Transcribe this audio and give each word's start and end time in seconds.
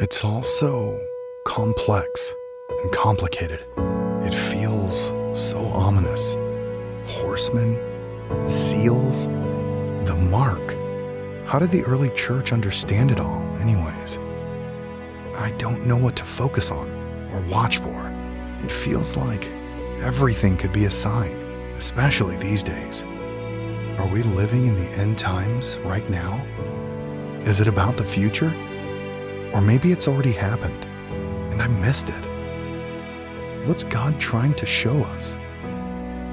It's 0.00 0.24
all 0.24 0.44
so 0.44 0.96
complex 1.44 2.32
and 2.84 2.92
complicated. 2.92 3.64
It 4.22 4.32
feels 4.32 5.12
so 5.34 5.58
ominous. 5.58 6.36
Horsemen, 7.04 7.76
seals, 8.46 9.26
the 10.06 10.14
mark. 10.30 10.76
How 11.48 11.58
did 11.58 11.72
the 11.72 11.82
early 11.82 12.10
church 12.10 12.52
understand 12.52 13.10
it 13.10 13.18
all, 13.18 13.42
anyways? 13.56 14.18
I 15.36 15.52
don't 15.58 15.84
know 15.84 15.96
what 15.96 16.14
to 16.18 16.24
focus 16.24 16.70
on 16.70 16.88
or 17.32 17.40
watch 17.50 17.78
for. 17.78 18.12
It 18.62 18.70
feels 18.70 19.16
like 19.16 19.48
everything 20.00 20.56
could 20.56 20.72
be 20.72 20.84
a 20.84 20.90
sign, 20.92 21.34
especially 21.76 22.36
these 22.36 22.62
days. 22.62 23.02
Are 23.98 24.06
we 24.06 24.22
living 24.22 24.66
in 24.66 24.76
the 24.76 24.90
end 24.90 25.18
times 25.18 25.80
right 25.80 26.08
now? 26.08 26.36
Is 27.46 27.60
it 27.60 27.66
about 27.66 27.96
the 27.96 28.06
future? 28.06 28.54
Or 29.52 29.60
maybe 29.60 29.92
it's 29.92 30.08
already 30.08 30.32
happened 30.32 30.84
and 31.52 31.62
I 31.62 31.66
missed 31.66 32.08
it. 32.08 33.66
What's 33.66 33.84
God 33.84 34.20
trying 34.20 34.54
to 34.54 34.66
show 34.66 35.02
us? 35.04 35.34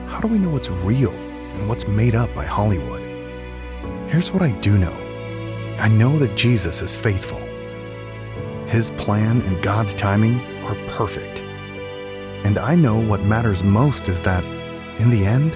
How 0.08 0.20
do 0.22 0.28
we 0.28 0.38
know 0.38 0.50
what's 0.50 0.70
real 0.70 1.12
and 1.12 1.68
what's 1.68 1.88
made 1.88 2.16
up 2.16 2.34
by 2.36 2.46
Hollywood? 2.46 3.02
Here's 4.10 4.32
what 4.32 4.44
I 4.44 4.52
do 4.62 4.78
know 4.78 4.96
I 5.80 5.88
know 5.88 6.18
that 6.20 6.36
Jesus 6.36 6.82
is 6.82 6.96
faithful. 6.96 7.40
His 8.68 8.92
plan 8.92 9.42
and 9.42 9.62
God's 9.62 9.94
timing 9.96 10.40
are 10.64 10.76
perfect. 10.90 11.42
And 12.46 12.58
I 12.58 12.76
know 12.76 13.00
what 13.00 13.22
matters 13.22 13.64
most 13.64 14.08
is 14.08 14.22
that, 14.22 14.44
in 15.00 15.10
the 15.10 15.26
end, 15.26 15.56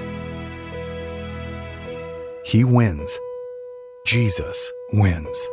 He 2.43 2.63
wins. 2.63 3.19
Jesus 4.05 4.73
wins. 4.91 5.49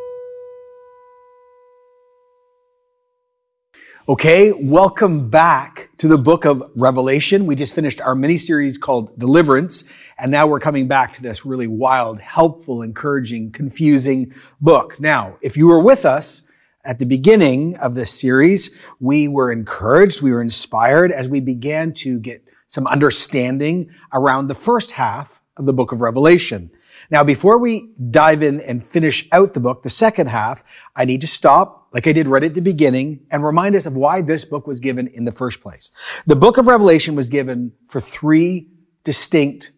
Okay, 4.08 4.52
welcome 4.52 5.28
back 5.28 5.90
to 5.98 6.06
the 6.06 6.16
book 6.16 6.44
of 6.44 6.62
Revelation. 6.76 7.44
We 7.44 7.56
just 7.56 7.74
finished 7.74 8.00
our 8.00 8.14
mini 8.14 8.36
series 8.36 8.78
called 8.78 9.18
Deliverance, 9.18 9.82
and 10.16 10.30
now 10.30 10.46
we're 10.46 10.60
coming 10.60 10.86
back 10.86 11.12
to 11.14 11.22
this 11.24 11.44
really 11.44 11.66
wild, 11.66 12.20
helpful, 12.20 12.82
encouraging, 12.82 13.50
confusing 13.50 14.32
book. 14.60 15.00
Now, 15.00 15.36
if 15.42 15.56
you 15.56 15.66
were 15.66 15.80
with 15.80 16.04
us 16.04 16.44
at 16.84 17.00
the 17.00 17.04
beginning 17.04 17.76
of 17.78 17.96
this 17.96 18.12
series, 18.12 18.70
we 19.00 19.26
were 19.26 19.50
encouraged, 19.50 20.22
we 20.22 20.30
were 20.30 20.40
inspired 20.40 21.10
as 21.10 21.28
we 21.28 21.40
began 21.40 21.92
to 21.94 22.20
get 22.20 22.44
some 22.68 22.86
understanding 22.86 23.90
around 24.12 24.46
the 24.46 24.54
first 24.54 24.92
half 24.92 25.42
of 25.56 25.64
the 25.64 25.72
book 25.72 25.92
of 25.92 26.00
Revelation. 26.00 26.70
Now, 27.10 27.24
before 27.24 27.58
we 27.58 27.92
dive 28.10 28.42
in 28.42 28.60
and 28.60 28.82
finish 28.82 29.28
out 29.32 29.54
the 29.54 29.60
book, 29.60 29.82
the 29.82 29.90
second 29.90 30.28
half, 30.28 30.62
I 30.94 31.04
need 31.04 31.20
to 31.22 31.26
stop, 31.26 31.88
like 31.92 32.06
I 32.06 32.12
did 32.12 32.28
right 32.28 32.44
at 32.44 32.54
the 32.54 32.60
beginning, 32.60 33.26
and 33.30 33.44
remind 33.44 33.74
us 33.74 33.86
of 33.86 33.96
why 33.96 34.22
this 34.22 34.44
book 34.44 34.66
was 34.66 34.80
given 34.80 35.08
in 35.08 35.24
the 35.24 35.32
first 35.32 35.60
place. 35.60 35.92
The 36.26 36.36
book 36.36 36.58
of 36.58 36.66
Revelation 36.66 37.14
was 37.14 37.30
given 37.30 37.72
for 37.88 38.00
three 38.00 38.68
distinct 39.04 39.70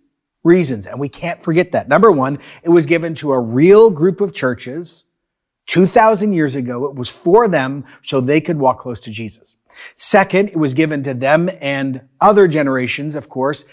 reasons, 0.42 0.86
and 0.86 0.98
we 0.98 1.08
can't 1.08 1.42
forget 1.42 1.72
that. 1.72 1.88
Number 1.88 2.10
one, 2.10 2.38
it 2.62 2.70
was 2.70 2.86
given 2.86 3.14
to 3.16 3.32
a 3.32 3.38
real 3.38 3.90
group 3.90 4.20
of 4.20 4.32
churches 4.32 5.04
2,000 5.66 6.32
years 6.32 6.56
ago. 6.56 6.86
It 6.86 6.94
was 6.94 7.10
for 7.10 7.46
them 7.46 7.84
so 8.02 8.20
they 8.20 8.40
could 8.40 8.58
walk 8.58 8.78
close 8.78 9.00
to 9.00 9.10
Jesus. 9.10 9.56
Second, 9.94 10.48
it 10.48 10.56
was 10.56 10.74
given 10.74 11.02
to 11.02 11.14
them 11.14 11.50
and 11.60 12.08
other 12.20 12.48
generations, 12.48 13.14
of 13.14 13.28
course, 13.28 13.66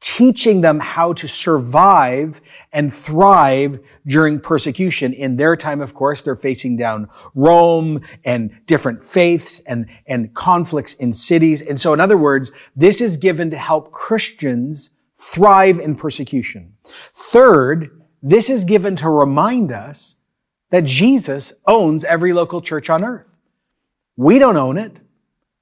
teaching 0.00 0.60
them 0.60 0.80
how 0.80 1.12
to 1.12 1.28
survive 1.28 2.40
and 2.72 2.92
thrive 2.92 3.78
during 4.06 4.40
persecution. 4.40 5.12
In 5.12 5.36
their 5.36 5.56
time, 5.56 5.80
of 5.80 5.94
course, 5.94 6.22
they're 6.22 6.34
facing 6.34 6.76
down 6.76 7.08
Rome 7.34 8.00
and 8.24 8.50
different 8.66 9.02
faiths 9.02 9.60
and, 9.60 9.86
and 10.06 10.34
conflicts 10.34 10.94
in 10.94 11.12
cities. 11.12 11.62
And 11.62 11.78
so, 11.78 11.92
in 11.92 12.00
other 12.00 12.16
words, 12.16 12.50
this 12.74 13.00
is 13.00 13.16
given 13.16 13.50
to 13.50 13.58
help 13.58 13.92
Christians 13.92 14.90
thrive 15.16 15.78
in 15.78 15.94
persecution. 15.94 16.74
Third, 17.14 18.00
this 18.22 18.48
is 18.48 18.64
given 18.64 18.96
to 18.96 19.08
remind 19.08 19.70
us 19.70 20.16
that 20.70 20.84
Jesus 20.84 21.52
owns 21.66 22.04
every 22.04 22.32
local 22.32 22.60
church 22.60 22.88
on 22.88 23.04
earth. 23.04 23.38
We 24.16 24.38
don't 24.38 24.56
own 24.56 24.78
it. 24.78 24.98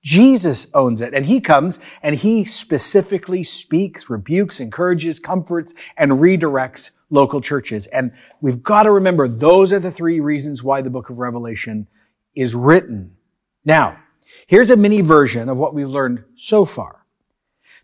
Jesus 0.09 0.69
owns 0.73 1.03
it. 1.03 1.13
And 1.13 1.27
he 1.27 1.39
comes 1.39 1.81
and 2.03 2.17
he 2.17 2.43
specifically 2.43 3.43
speaks, 3.43 4.09
rebukes, 4.09 4.59
encourages, 4.59 5.19
comforts, 5.19 5.75
and 5.99 6.13
redirects 6.13 6.93
local 7.11 7.43
churches. 7.43 7.87
And 7.89 8.13
we've 8.41 8.63
got 8.63 8.85
to 8.85 8.91
remember 8.91 9.29
those 9.29 9.71
are 9.71 9.79
the 9.79 9.91
three 9.91 10.21
reasons 10.21 10.63
why 10.63 10.81
the 10.81 10.89
book 10.89 11.11
of 11.11 11.19
Revelation 11.19 11.89
is 12.35 12.55
written. 12.55 13.19
Now, 13.67 13.99
here's 14.47 14.71
a 14.71 14.79
mini 14.79 15.03
version 15.03 15.51
of 15.51 15.59
what 15.59 15.75
we've 15.75 15.87
learned 15.87 16.25
so 16.37 16.65
far. 16.65 17.05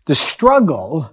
The 0.05 0.15
struggle 0.15 1.11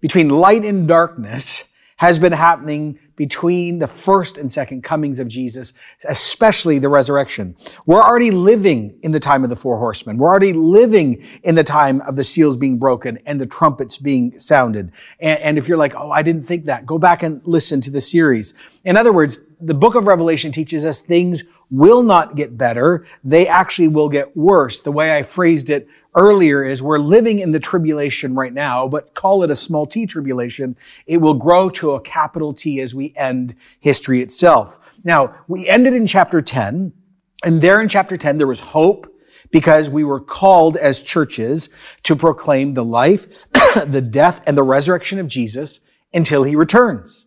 between 0.00 0.30
light 0.30 0.64
and 0.64 0.88
darkness 0.88 1.64
has 2.00 2.18
been 2.18 2.32
happening 2.32 2.98
between 3.16 3.78
the 3.78 3.86
first 3.86 4.38
and 4.38 4.50
second 4.50 4.82
comings 4.82 5.20
of 5.20 5.28
Jesus, 5.28 5.74
especially 6.08 6.78
the 6.78 6.88
resurrection. 6.88 7.54
We're 7.84 8.00
already 8.00 8.30
living 8.30 8.98
in 9.02 9.12
the 9.12 9.20
time 9.20 9.44
of 9.44 9.50
the 9.50 9.56
four 9.56 9.76
horsemen. 9.76 10.16
We're 10.16 10.30
already 10.30 10.54
living 10.54 11.22
in 11.42 11.56
the 11.56 11.62
time 11.62 12.00
of 12.00 12.16
the 12.16 12.24
seals 12.24 12.56
being 12.56 12.78
broken 12.78 13.18
and 13.26 13.38
the 13.38 13.44
trumpets 13.44 13.98
being 13.98 14.38
sounded. 14.38 14.92
And, 15.20 15.38
and 15.40 15.58
if 15.58 15.68
you're 15.68 15.76
like, 15.76 15.94
oh, 15.94 16.10
I 16.10 16.22
didn't 16.22 16.40
think 16.40 16.64
that, 16.64 16.86
go 16.86 16.96
back 16.96 17.22
and 17.22 17.42
listen 17.44 17.82
to 17.82 17.90
the 17.90 18.00
series. 18.00 18.54
In 18.86 18.96
other 18.96 19.12
words, 19.12 19.42
the 19.60 19.74
book 19.74 19.94
of 19.94 20.06
Revelation 20.06 20.52
teaches 20.52 20.86
us 20.86 21.02
things 21.02 21.44
will 21.70 22.02
not 22.02 22.34
get 22.34 22.56
better. 22.56 23.04
They 23.24 23.46
actually 23.46 23.88
will 23.88 24.08
get 24.08 24.34
worse. 24.34 24.80
The 24.80 24.90
way 24.90 25.14
I 25.18 25.22
phrased 25.22 25.68
it 25.68 25.86
earlier 26.14 26.64
is 26.64 26.82
we're 26.82 26.98
living 26.98 27.38
in 27.38 27.52
the 27.52 27.60
tribulation 27.60 28.34
right 28.34 28.52
now, 28.52 28.88
but 28.88 29.14
call 29.14 29.42
it 29.42 29.50
a 29.50 29.54
small 29.54 29.86
t 29.86 30.06
tribulation. 30.06 30.76
It 31.06 31.18
will 31.18 31.34
grow 31.34 31.70
to 31.70 31.92
a 31.92 32.00
capital 32.00 32.52
T 32.52 32.80
as 32.80 32.94
we 32.94 33.12
end 33.16 33.54
history 33.80 34.20
itself. 34.20 35.00
Now, 35.04 35.34
we 35.48 35.68
ended 35.68 35.94
in 35.94 36.06
chapter 36.06 36.40
10, 36.40 36.92
and 37.44 37.60
there 37.60 37.80
in 37.80 37.88
chapter 37.88 38.16
10, 38.16 38.38
there 38.38 38.46
was 38.46 38.60
hope 38.60 39.06
because 39.50 39.90
we 39.90 40.04
were 40.04 40.20
called 40.20 40.76
as 40.76 41.02
churches 41.02 41.70
to 42.04 42.14
proclaim 42.14 42.74
the 42.74 42.84
life, 42.84 43.26
the 43.86 44.02
death, 44.02 44.42
and 44.46 44.56
the 44.56 44.62
resurrection 44.62 45.18
of 45.18 45.26
Jesus 45.26 45.80
until 46.12 46.44
he 46.44 46.56
returns. 46.56 47.26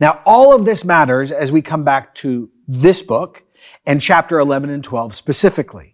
Now, 0.00 0.20
all 0.24 0.54
of 0.54 0.64
this 0.64 0.84
matters 0.84 1.32
as 1.32 1.50
we 1.50 1.62
come 1.62 1.84
back 1.84 2.14
to 2.16 2.50
this 2.68 3.02
book 3.02 3.44
and 3.86 4.00
chapter 4.00 4.38
11 4.38 4.70
and 4.70 4.82
12 4.82 5.14
specifically. 5.14 5.91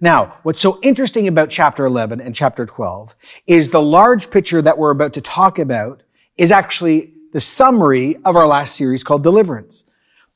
Now, 0.00 0.38
what's 0.42 0.60
so 0.60 0.78
interesting 0.82 1.28
about 1.28 1.50
chapter 1.50 1.86
11 1.86 2.20
and 2.20 2.34
chapter 2.34 2.66
12 2.66 3.14
is 3.46 3.68
the 3.68 3.82
large 3.82 4.30
picture 4.30 4.62
that 4.62 4.76
we're 4.76 4.90
about 4.90 5.12
to 5.14 5.20
talk 5.20 5.58
about 5.58 6.02
is 6.36 6.52
actually 6.52 7.12
the 7.32 7.40
summary 7.40 8.16
of 8.24 8.36
our 8.36 8.46
last 8.46 8.76
series 8.76 9.04
called 9.04 9.22
Deliverance. 9.22 9.84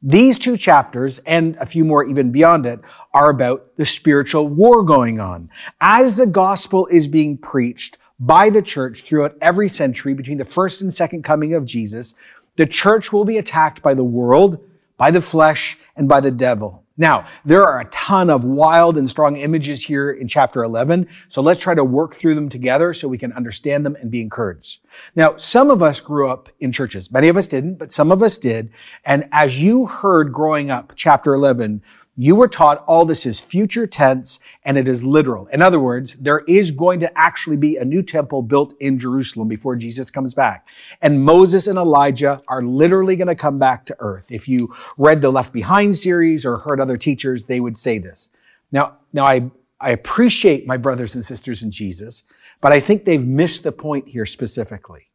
These 0.02 0.38
two 0.38 0.56
chapters, 0.56 1.18
and 1.20 1.56
a 1.56 1.66
few 1.66 1.84
more 1.84 2.04
even 2.04 2.30
beyond 2.30 2.66
it, 2.66 2.80
are 3.12 3.30
about 3.30 3.76
the 3.76 3.84
spiritual 3.84 4.46
war 4.46 4.82
going 4.82 5.20
on. 5.20 5.50
As 5.80 6.14
the 6.14 6.26
gospel 6.26 6.86
is 6.86 7.08
being 7.08 7.38
preached 7.38 7.98
by 8.20 8.50
the 8.50 8.62
church 8.62 9.02
throughout 9.02 9.36
every 9.40 9.68
century 9.68 10.14
between 10.14 10.38
the 10.38 10.44
first 10.44 10.80
and 10.80 10.92
second 10.92 11.22
coming 11.22 11.54
of 11.54 11.66
Jesus, 11.66 12.14
the 12.56 12.66
church 12.66 13.12
will 13.12 13.24
be 13.24 13.38
attacked 13.38 13.82
by 13.82 13.94
the 13.94 14.04
world, 14.04 14.62
by 14.96 15.10
the 15.10 15.20
flesh, 15.20 15.76
and 15.96 16.08
by 16.08 16.20
the 16.20 16.30
devil. 16.30 16.85
Now, 16.96 17.26
there 17.44 17.64
are 17.64 17.80
a 17.80 17.84
ton 17.86 18.30
of 18.30 18.44
wild 18.44 18.96
and 18.96 19.08
strong 19.08 19.36
images 19.36 19.84
here 19.84 20.10
in 20.10 20.28
chapter 20.28 20.64
11, 20.64 21.08
so 21.28 21.42
let's 21.42 21.60
try 21.60 21.74
to 21.74 21.84
work 21.84 22.14
through 22.14 22.34
them 22.34 22.48
together 22.48 22.94
so 22.94 23.06
we 23.06 23.18
can 23.18 23.32
understand 23.32 23.84
them 23.84 23.96
and 24.00 24.10
be 24.10 24.22
encouraged. 24.22 24.80
Now, 25.14 25.36
some 25.36 25.70
of 25.70 25.82
us 25.82 26.00
grew 26.00 26.30
up 26.30 26.48
in 26.60 26.72
churches. 26.72 27.12
Many 27.12 27.28
of 27.28 27.36
us 27.36 27.46
didn't, 27.46 27.74
but 27.74 27.92
some 27.92 28.10
of 28.10 28.22
us 28.22 28.38
did. 28.38 28.70
And 29.04 29.28
as 29.30 29.62
you 29.62 29.86
heard 29.86 30.32
growing 30.32 30.70
up, 30.70 30.94
chapter 30.96 31.34
11, 31.34 31.82
you 32.16 32.34
were 32.34 32.48
taught 32.48 32.82
all 32.86 33.04
this 33.04 33.26
is 33.26 33.40
future 33.40 33.86
tense 33.86 34.40
and 34.64 34.78
it 34.78 34.88
is 34.88 35.04
literal. 35.04 35.46
In 35.48 35.60
other 35.60 35.78
words, 35.78 36.14
there 36.14 36.40
is 36.48 36.70
going 36.70 36.98
to 37.00 37.18
actually 37.18 37.58
be 37.58 37.76
a 37.76 37.84
new 37.84 38.02
temple 38.02 38.40
built 38.40 38.74
in 38.80 38.98
Jerusalem 38.98 39.48
before 39.48 39.76
Jesus 39.76 40.10
comes 40.10 40.32
back. 40.32 40.66
And 41.02 41.22
Moses 41.22 41.66
and 41.66 41.78
Elijah 41.78 42.40
are 42.48 42.62
literally 42.62 43.16
going 43.16 43.28
to 43.28 43.34
come 43.34 43.58
back 43.58 43.84
to 43.86 43.96
earth. 43.98 44.32
If 44.32 44.48
you 44.48 44.74
read 44.96 45.20
the 45.20 45.30
Left 45.30 45.52
Behind 45.52 45.94
series 45.94 46.46
or 46.46 46.56
heard 46.56 46.80
other 46.80 46.96
teachers, 46.96 47.42
they 47.42 47.60
would 47.60 47.76
say 47.76 47.98
this. 47.98 48.30
Now, 48.72 48.96
now 49.12 49.26
I, 49.26 49.50
I 49.78 49.90
appreciate 49.90 50.66
my 50.66 50.78
brothers 50.78 51.14
and 51.16 51.24
sisters 51.24 51.62
in 51.62 51.70
Jesus, 51.70 52.24
but 52.62 52.72
I 52.72 52.80
think 52.80 53.04
they've 53.04 53.26
missed 53.26 53.62
the 53.62 53.72
point 53.72 54.08
here 54.08 54.24
specifically. 54.24 55.10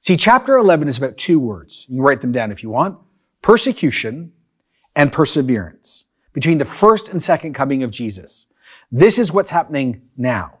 See, 0.00 0.18
chapter 0.18 0.58
11 0.58 0.86
is 0.86 0.98
about 0.98 1.16
two 1.16 1.40
words. 1.40 1.86
You 1.88 1.96
can 1.96 2.04
write 2.04 2.20
them 2.20 2.32
down 2.32 2.52
if 2.52 2.62
you 2.62 2.68
want. 2.68 2.98
Persecution 3.40 4.32
and 4.94 5.10
perseverance 5.10 6.04
between 6.32 6.58
the 6.58 6.64
first 6.64 7.08
and 7.08 7.22
second 7.22 7.54
coming 7.54 7.82
of 7.82 7.90
Jesus. 7.90 8.46
This 8.90 9.18
is 9.18 9.32
what's 9.32 9.50
happening 9.50 10.02
now. 10.16 10.58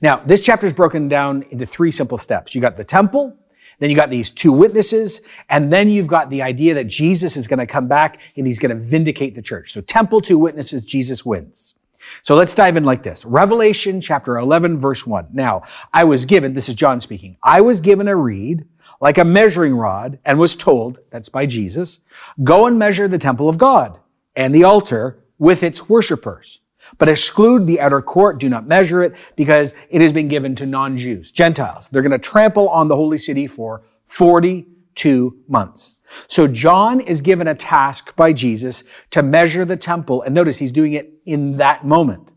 Now, 0.00 0.16
this 0.16 0.44
chapter 0.44 0.66
is 0.66 0.72
broken 0.72 1.08
down 1.08 1.42
into 1.50 1.66
three 1.66 1.90
simple 1.90 2.18
steps. 2.18 2.54
You 2.54 2.60
got 2.60 2.76
the 2.76 2.84
temple, 2.84 3.36
Then 3.78 3.90
you 3.90 3.96
got 3.96 4.10
these 4.10 4.30
two 4.30 4.52
witnesses, 4.52 5.20
and 5.48 5.72
then 5.72 5.88
you've 5.88 6.06
got 6.06 6.30
the 6.30 6.42
idea 6.42 6.74
that 6.74 6.86
Jesus 6.86 7.36
is 7.36 7.46
going 7.46 7.58
to 7.58 7.66
come 7.66 7.88
back 7.88 8.20
and 8.36 8.46
he's 8.46 8.58
going 8.58 8.76
to 8.76 8.80
vindicate 8.80 9.34
the 9.34 9.42
church. 9.42 9.72
So 9.72 9.80
temple, 9.80 10.20
two 10.20 10.38
witnesses, 10.38 10.84
Jesus 10.84 11.24
wins. 11.24 11.74
So 12.22 12.36
let's 12.36 12.54
dive 12.54 12.76
in 12.76 12.84
like 12.84 13.02
this. 13.02 13.24
Revelation 13.24 14.00
chapter 14.00 14.36
11, 14.36 14.78
verse 14.78 15.06
1. 15.06 15.28
Now, 15.32 15.62
I 15.92 16.04
was 16.04 16.24
given, 16.24 16.54
this 16.54 16.68
is 16.68 16.74
John 16.74 17.00
speaking, 17.00 17.36
I 17.42 17.60
was 17.60 17.80
given 17.80 18.08
a 18.08 18.14
reed 18.14 18.66
like 19.00 19.18
a 19.18 19.24
measuring 19.24 19.74
rod 19.74 20.18
and 20.24 20.38
was 20.38 20.54
told, 20.54 21.00
that's 21.10 21.28
by 21.28 21.46
Jesus, 21.46 22.00
go 22.44 22.66
and 22.66 22.78
measure 22.78 23.08
the 23.08 23.18
temple 23.18 23.48
of 23.48 23.58
God 23.58 23.98
and 24.36 24.54
the 24.54 24.64
altar 24.64 25.24
with 25.38 25.62
its 25.62 25.88
worshipers. 25.88 26.60
But 26.98 27.08
exclude 27.08 27.66
the 27.66 27.80
outer 27.80 28.02
court, 28.02 28.38
do 28.38 28.48
not 28.48 28.66
measure 28.66 29.02
it, 29.02 29.14
because 29.36 29.74
it 29.88 30.00
has 30.00 30.12
been 30.12 30.28
given 30.28 30.54
to 30.56 30.66
non-Jews, 30.66 31.30
Gentiles. 31.30 31.88
They're 31.88 32.02
going 32.02 32.12
to 32.12 32.18
trample 32.18 32.68
on 32.68 32.88
the 32.88 32.96
holy 32.96 33.18
city 33.18 33.46
for 33.46 33.82
42 34.06 35.38
months. 35.48 35.96
So 36.28 36.46
John 36.46 37.00
is 37.00 37.20
given 37.20 37.48
a 37.48 37.54
task 37.54 38.14
by 38.16 38.32
Jesus 38.32 38.84
to 39.10 39.22
measure 39.22 39.64
the 39.64 39.76
temple, 39.76 40.22
and 40.22 40.34
notice 40.34 40.58
he's 40.58 40.72
doing 40.72 40.92
it 40.92 41.12
in 41.24 41.56
that 41.56 41.86
moment. 41.86 42.32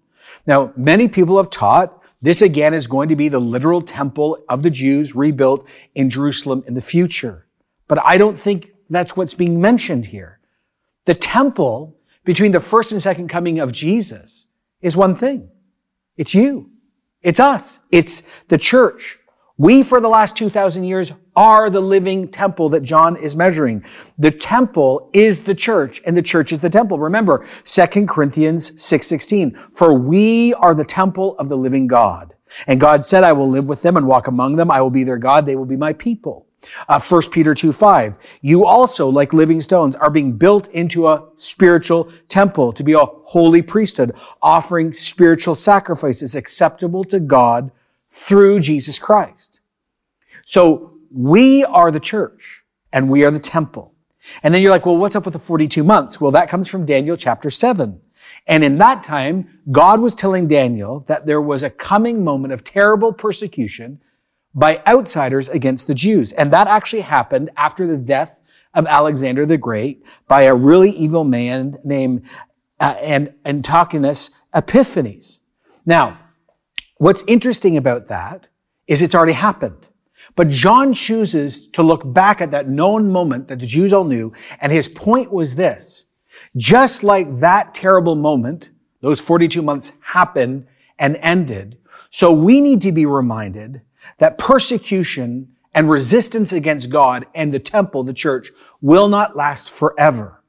Now, 0.45 0.71
many 0.77 1.07
people 1.07 1.37
have 1.37 1.49
taught 1.49 2.01
this 2.21 2.41
again 2.41 2.73
is 2.73 2.87
going 2.87 3.09
to 3.09 3.15
be 3.15 3.29
the 3.29 3.39
literal 3.39 3.81
temple 3.81 4.39
of 4.49 4.63
the 4.63 4.71
Jews 4.71 5.15
rebuilt 5.15 5.67
in 5.93 6.09
Jerusalem 6.09 6.63
in 6.65 6.73
the 6.73 6.81
future. 6.81 7.45
But 7.87 8.03
I 8.03 8.17
don't 8.17 8.37
think 8.37 8.71
that's 8.89 9.15
what's 9.15 9.35
being 9.35 9.61
mentioned 9.61 10.07
here. 10.07 10.36
The 11.07 11.15
temple 11.15 11.95
between 12.25 12.51
the 12.51 12.59
first 12.59 12.91
and 12.91 13.01
second 13.01 13.29
coming 13.29 13.59
of 13.59 13.71
Jesus 13.71 14.47
is 14.81 14.97
one 14.97 15.15
thing. 15.15 15.49
It's 16.17 16.35
you. 16.35 16.69
It's 17.21 17.39
us. 17.39 17.79
It's 17.91 18.23
the 18.49 18.57
church. 18.57 19.17
We, 19.55 19.83
for 19.83 20.01
the 20.01 20.09
last 20.09 20.35
2,000 20.35 20.83
years, 20.83 21.13
are 21.33 21.69
the 21.69 21.79
living 21.79 22.27
temple 22.27 22.67
that 22.69 22.83
John 22.83 23.15
is 23.15 23.37
measuring. 23.37 23.85
The 24.17 24.31
temple 24.31 25.09
is 25.13 25.41
the 25.41 25.55
church, 25.55 26.01
and 26.05 26.15
the 26.15 26.21
church 26.21 26.51
is 26.51 26.59
the 26.59 26.69
temple. 26.69 26.99
Remember, 26.99 27.47
2 27.63 28.05
Corinthians 28.05 28.71
6.16, 28.71 29.77
for 29.77 29.93
we 29.93 30.53
are 30.55 30.75
the 30.75 30.83
temple 30.83 31.37
of 31.39 31.47
the 31.47 31.57
living 31.57 31.87
God. 31.87 32.35
And 32.67 32.81
God 32.81 33.05
said, 33.05 33.23
I 33.23 33.31
will 33.31 33.49
live 33.49 33.69
with 33.69 33.81
them 33.81 33.95
and 33.95 34.05
walk 34.05 34.27
among 34.27 34.57
them. 34.57 34.69
I 34.69 34.81
will 34.81 34.91
be 34.91 35.05
their 35.05 35.17
God. 35.17 35.45
They 35.45 35.55
will 35.55 35.65
be 35.65 35.77
my 35.77 35.93
people. 35.93 36.46
Uh, 36.89 36.99
1 36.99 37.21
Peter 37.31 37.53
2 37.53 37.71
5. 37.71 38.17
You 38.41 38.65
also, 38.65 39.07
like 39.07 39.33
living 39.33 39.61
stones, 39.61 39.95
are 39.95 40.09
being 40.09 40.33
built 40.33 40.67
into 40.69 41.07
a 41.07 41.23
spiritual 41.35 42.11
temple 42.29 42.73
to 42.73 42.83
be 42.83 42.93
a 42.93 43.05
holy 43.05 43.61
priesthood, 43.61 44.15
offering 44.41 44.91
spiritual 44.91 45.55
sacrifices 45.55 46.35
acceptable 46.35 47.03
to 47.05 47.19
God 47.19 47.71
through 48.09 48.59
Jesus 48.59 48.97
Christ. 48.97 49.61
So 50.45 50.93
we 51.11 51.63
are 51.65 51.91
the 51.91 51.99
church 51.99 52.63
and 52.91 53.09
we 53.09 53.23
are 53.23 53.31
the 53.31 53.39
temple. 53.39 53.93
And 54.43 54.53
then 54.53 54.61
you're 54.61 54.71
like, 54.71 54.85
well, 54.85 54.97
what's 54.97 55.15
up 55.15 55.25
with 55.25 55.33
the 55.33 55.39
42 55.39 55.83
months? 55.83 56.19
Well, 56.19 56.31
that 56.31 56.49
comes 56.49 56.69
from 56.69 56.85
Daniel 56.85 57.15
chapter 57.15 57.49
7. 57.49 57.99
And 58.47 58.63
in 58.63 58.77
that 58.77 59.03
time, 59.03 59.59
God 59.71 59.99
was 59.99 60.15
telling 60.15 60.47
Daniel 60.47 61.01
that 61.01 61.25
there 61.25 61.41
was 61.41 61.63
a 61.63 61.69
coming 61.69 62.23
moment 62.23 62.53
of 62.53 62.63
terrible 62.63 63.13
persecution 63.13 64.01
by 64.57 64.81
outsiders 64.87 65.47
against 65.49 65.85
the 65.85 65.93
Jews. 65.93 66.31
And 66.33 66.51
that 66.51 66.67
actually 66.67 67.01
happened 67.01 67.51
after 67.55 67.85
the 67.85 67.97
death 67.97 68.41
of 68.73 68.87
Alexander 68.87 69.45
the 69.45 69.57
Great 69.57 70.03
by 70.27 70.41
a 70.41 70.55
really 70.55 70.89
evil 70.89 71.23
man 71.23 71.77
named 71.83 72.23
uh, 72.79 72.95
Antiochus 73.45 74.31
Epiphanes. 74.55 75.41
Now, 75.85 76.19
what's 76.97 77.23
interesting 77.27 77.77
about 77.77 78.07
that 78.07 78.47
is 78.87 79.03
it's 79.03 79.13
already 79.13 79.33
happened. 79.33 79.89
But 80.35 80.49
John 80.49 80.91
chooses 80.91 81.69
to 81.69 81.83
look 81.83 82.01
back 82.11 82.41
at 82.41 82.51
that 82.51 82.67
known 82.67 83.11
moment 83.11 83.47
that 83.49 83.59
the 83.59 83.65
Jews 83.65 83.93
all 83.93 84.03
knew, 84.03 84.33
and 84.59 84.71
his 84.71 84.87
point 84.87 85.31
was 85.31 85.55
this. 85.55 86.05
Just 86.55 87.03
like 87.03 87.31
that 87.35 87.73
terrible 87.73 88.15
moment, 88.15 88.71
those 89.01 89.21
42 89.21 89.61
months 89.61 89.93
happened 89.99 90.65
and 90.97 91.15
ended, 91.17 91.77
so 92.09 92.31
we 92.31 92.61
need 92.61 92.81
to 92.81 92.91
be 92.91 93.05
reminded 93.05 93.81
that 94.17 94.37
persecution 94.37 95.49
and 95.73 95.89
resistance 95.89 96.53
against 96.53 96.89
God 96.89 97.25
and 97.35 97.51
the 97.51 97.59
temple, 97.59 98.03
the 98.03 98.13
church, 98.13 98.51
will 98.81 99.07
not 99.07 99.35
last 99.35 99.69
forever. 99.69 100.43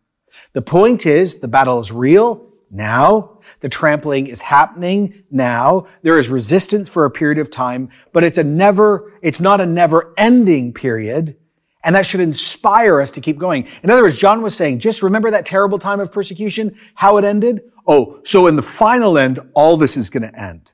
The 0.52 0.62
point 0.62 1.06
is, 1.06 1.40
the 1.40 1.48
battle 1.48 1.78
is 1.78 1.92
real 1.92 2.48
now. 2.70 3.40
The 3.60 3.68
trampling 3.68 4.26
is 4.26 4.42
happening 4.42 5.24
now. 5.30 5.86
There 6.02 6.18
is 6.18 6.28
resistance 6.28 6.88
for 6.88 7.04
a 7.04 7.10
period 7.10 7.38
of 7.38 7.50
time, 7.50 7.90
but 8.12 8.24
it's 8.24 8.38
a 8.38 8.44
never, 8.44 9.12
it's 9.22 9.40
not 9.40 9.60
a 9.60 9.66
never 9.66 10.14
ending 10.16 10.72
period. 10.72 11.36
And 11.84 11.94
that 11.94 12.06
should 12.06 12.20
inspire 12.20 13.00
us 13.00 13.10
to 13.12 13.20
keep 13.20 13.38
going. 13.38 13.66
In 13.82 13.90
other 13.90 14.02
words, 14.02 14.18
John 14.18 14.42
was 14.42 14.56
saying, 14.56 14.80
just 14.80 15.02
remember 15.02 15.30
that 15.30 15.46
terrible 15.46 15.78
time 15.78 16.00
of 16.00 16.12
persecution, 16.12 16.76
how 16.94 17.16
it 17.18 17.24
ended? 17.24 17.62
Oh, 17.86 18.20
so 18.24 18.46
in 18.46 18.56
the 18.56 18.62
final 18.62 19.16
end, 19.16 19.40
all 19.54 19.76
this 19.76 19.96
is 19.96 20.10
going 20.10 20.24
to 20.24 20.40
end. 20.40 20.72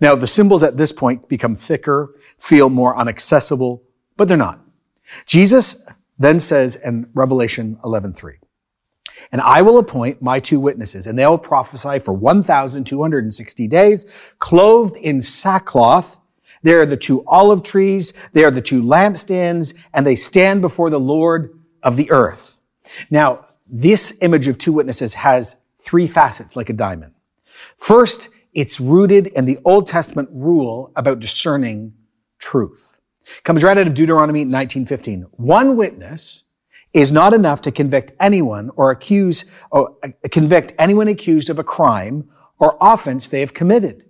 Now, 0.00 0.14
the 0.14 0.26
symbols 0.26 0.62
at 0.62 0.76
this 0.76 0.92
point 0.92 1.28
become 1.28 1.54
thicker, 1.54 2.14
feel 2.38 2.70
more 2.70 3.00
inaccessible, 3.00 3.82
but 4.16 4.28
they're 4.28 4.36
not. 4.36 4.60
Jesus 5.26 5.76
then 6.18 6.38
says 6.38 6.76
in 6.76 7.08
Revelation 7.14 7.78
11:3, 7.84 8.34
"And 9.32 9.40
I 9.40 9.62
will 9.62 9.78
appoint 9.78 10.22
my 10.22 10.38
two 10.38 10.60
witnesses, 10.60 11.06
and 11.06 11.18
they'll 11.18 11.38
prophesy 11.38 11.98
for 11.98 12.12
1,260 12.12 13.66
days, 13.66 14.04
clothed 14.38 14.96
in 14.96 15.20
sackcloth. 15.20 16.18
They 16.62 16.74
are 16.74 16.84
the 16.84 16.96
two 16.96 17.24
olive 17.26 17.62
trees, 17.62 18.12
they 18.34 18.44
are 18.44 18.50
the 18.50 18.60
two 18.60 18.82
lampstands, 18.82 19.72
and 19.94 20.06
they 20.06 20.16
stand 20.16 20.60
before 20.60 20.90
the 20.90 21.00
Lord 21.00 21.58
of 21.82 21.96
the 21.96 22.10
earth." 22.10 22.58
Now, 23.10 23.40
this 23.66 24.12
image 24.20 24.46
of 24.48 24.58
two 24.58 24.72
witnesses 24.72 25.14
has 25.14 25.56
three 25.78 26.06
facets 26.06 26.54
like 26.56 26.68
a 26.68 26.74
diamond. 26.74 27.12
First, 27.78 28.28
it's 28.54 28.80
rooted 28.80 29.28
in 29.28 29.44
the 29.44 29.58
Old 29.64 29.86
Testament 29.86 30.28
rule 30.32 30.92
about 30.96 31.20
discerning 31.20 31.92
truth. 32.38 32.98
Comes 33.44 33.62
right 33.62 33.78
out 33.78 33.86
of 33.86 33.94
Deuteronomy 33.94 34.44
19:15. 34.44 35.24
One 35.32 35.76
witness 35.76 36.44
is 36.92 37.12
not 37.12 37.32
enough 37.32 37.62
to 37.62 37.70
convict 37.70 38.12
anyone 38.18 38.70
or 38.74 38.90
accuse 38.90 39.44
or 39.70 39.94
uh, 40.02 40.08
convict 40.30 40.74
anyone 40.78 41.08
accused 41.08 41.48
of 41.48 41.58
a 41.58 41.64
crime 41.64 42.28
or 42.58 42.76
offense 42.80 43.28
they 43.28 43.40
have 43.40 43.54
committed. 43.54 44.04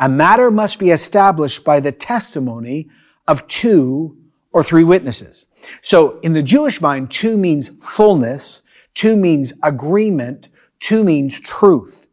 A 0.00 0.08
matter 0.08 0.50
must 0.50 0.78
be 0.78 0.90
established 0.90 1.64
by 1.64 1.78
the 1.78 1.92
testimony 1.92 2.88
of 3.28 3.46
two 3.46 4.16
or 4.52 4.62
three 4.62 4.84
witnesses. 4.84 5.46
So 5.80 6.18
in 6.20 6.32
the 6.32 6.42
Jewish 6.42 6.80
mind, 6.80 7.10
two 7.10 7.36
means 7.36 7.70
fullness, 7.82 8.62
two 8.94 9.16
means 9.16 9.52
agreement, 9.62 10.48
two 10.80 11.04
means 11.04 11.40
truth. 11.40 12.06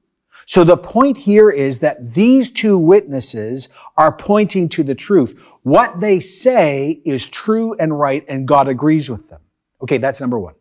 So 0.52 0.66
the 0.66 0.76
point 0.76 1.16
here 1.16 1.50
is 1.50 1.80
that 1.80 2.14
these 2.14 2.52
two 2.52 2.78
witnesses 2.78 3.70
are 3.96 4.12
pointing 4.12 4.68
to 4.68 4.84
the 4.84 4.94
truth. 4.94 5.42
What 5.64 6.02
they 6.02 6.20
say 6.20 7.02
is 7.06 7.30
true 7.30 7.74
and 7.76 7.98
right, 7.98 8.26
and 8.28 8.46
God 8.46 8.68
agrees 8.68 9.10
with 9.10 9.30
them. 9.30 9.40
Okay, 9.82 9.98
that's 9.98 10.20
number 10.20 10.38
one. 10.38 10.56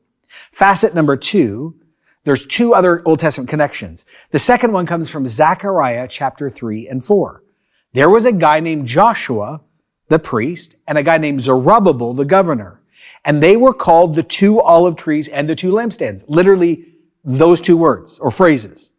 Facet 0.53 0.95
number 0.95 1.17
two, 1.17 1.75
there's 2.23 2.47
two 2.47 2.73
other 2.73 3.03
Old 3.05 3.19
Testament 3.19 3.50
connections. 3.50 4.05
The 4.31 4.38
second 4.38 4.73
one 4.73 4.87
comes 4.87 5.11
from 5.11 5.26
Zechariah 5.26 6.07
chapter 6.07 6.49
three 6.49 6.87
and 6.87 7.05
four. 7.05 7.43
There 7.93 8.11
was 8.11 8.26
a 8.26 8.33
guy 8.33 8.61
named 8.61 8.87
Joshua, 8.87 9.61
the 10.07 10.21
priest, 10.21 10.76
and 10.87 10.99
a 10.99 11.03
guy 11.03 11.19
named 11.19 11.41
Zerubbabel, 11.41 12.14
the 12.14 12.25
governor. 12.25 12.81
And 13.25 13.43
they 13.43 13.57
were 13.57 13.75
called 13.75 14.14
the 14.14 14.23
two 14.23 14.61
olive 14.61 14.95
trees 14.95 15.26
and 15.26 15.49
the 15.49 15.57
two 15.57 15.73
lampstands. 15.73 16.23
Literally 16.29 16.95
those 17.25 17.61
two 17.61 17.76
words 17.76 18.21
or 18.21 18.31
phrases. 18.31 18.93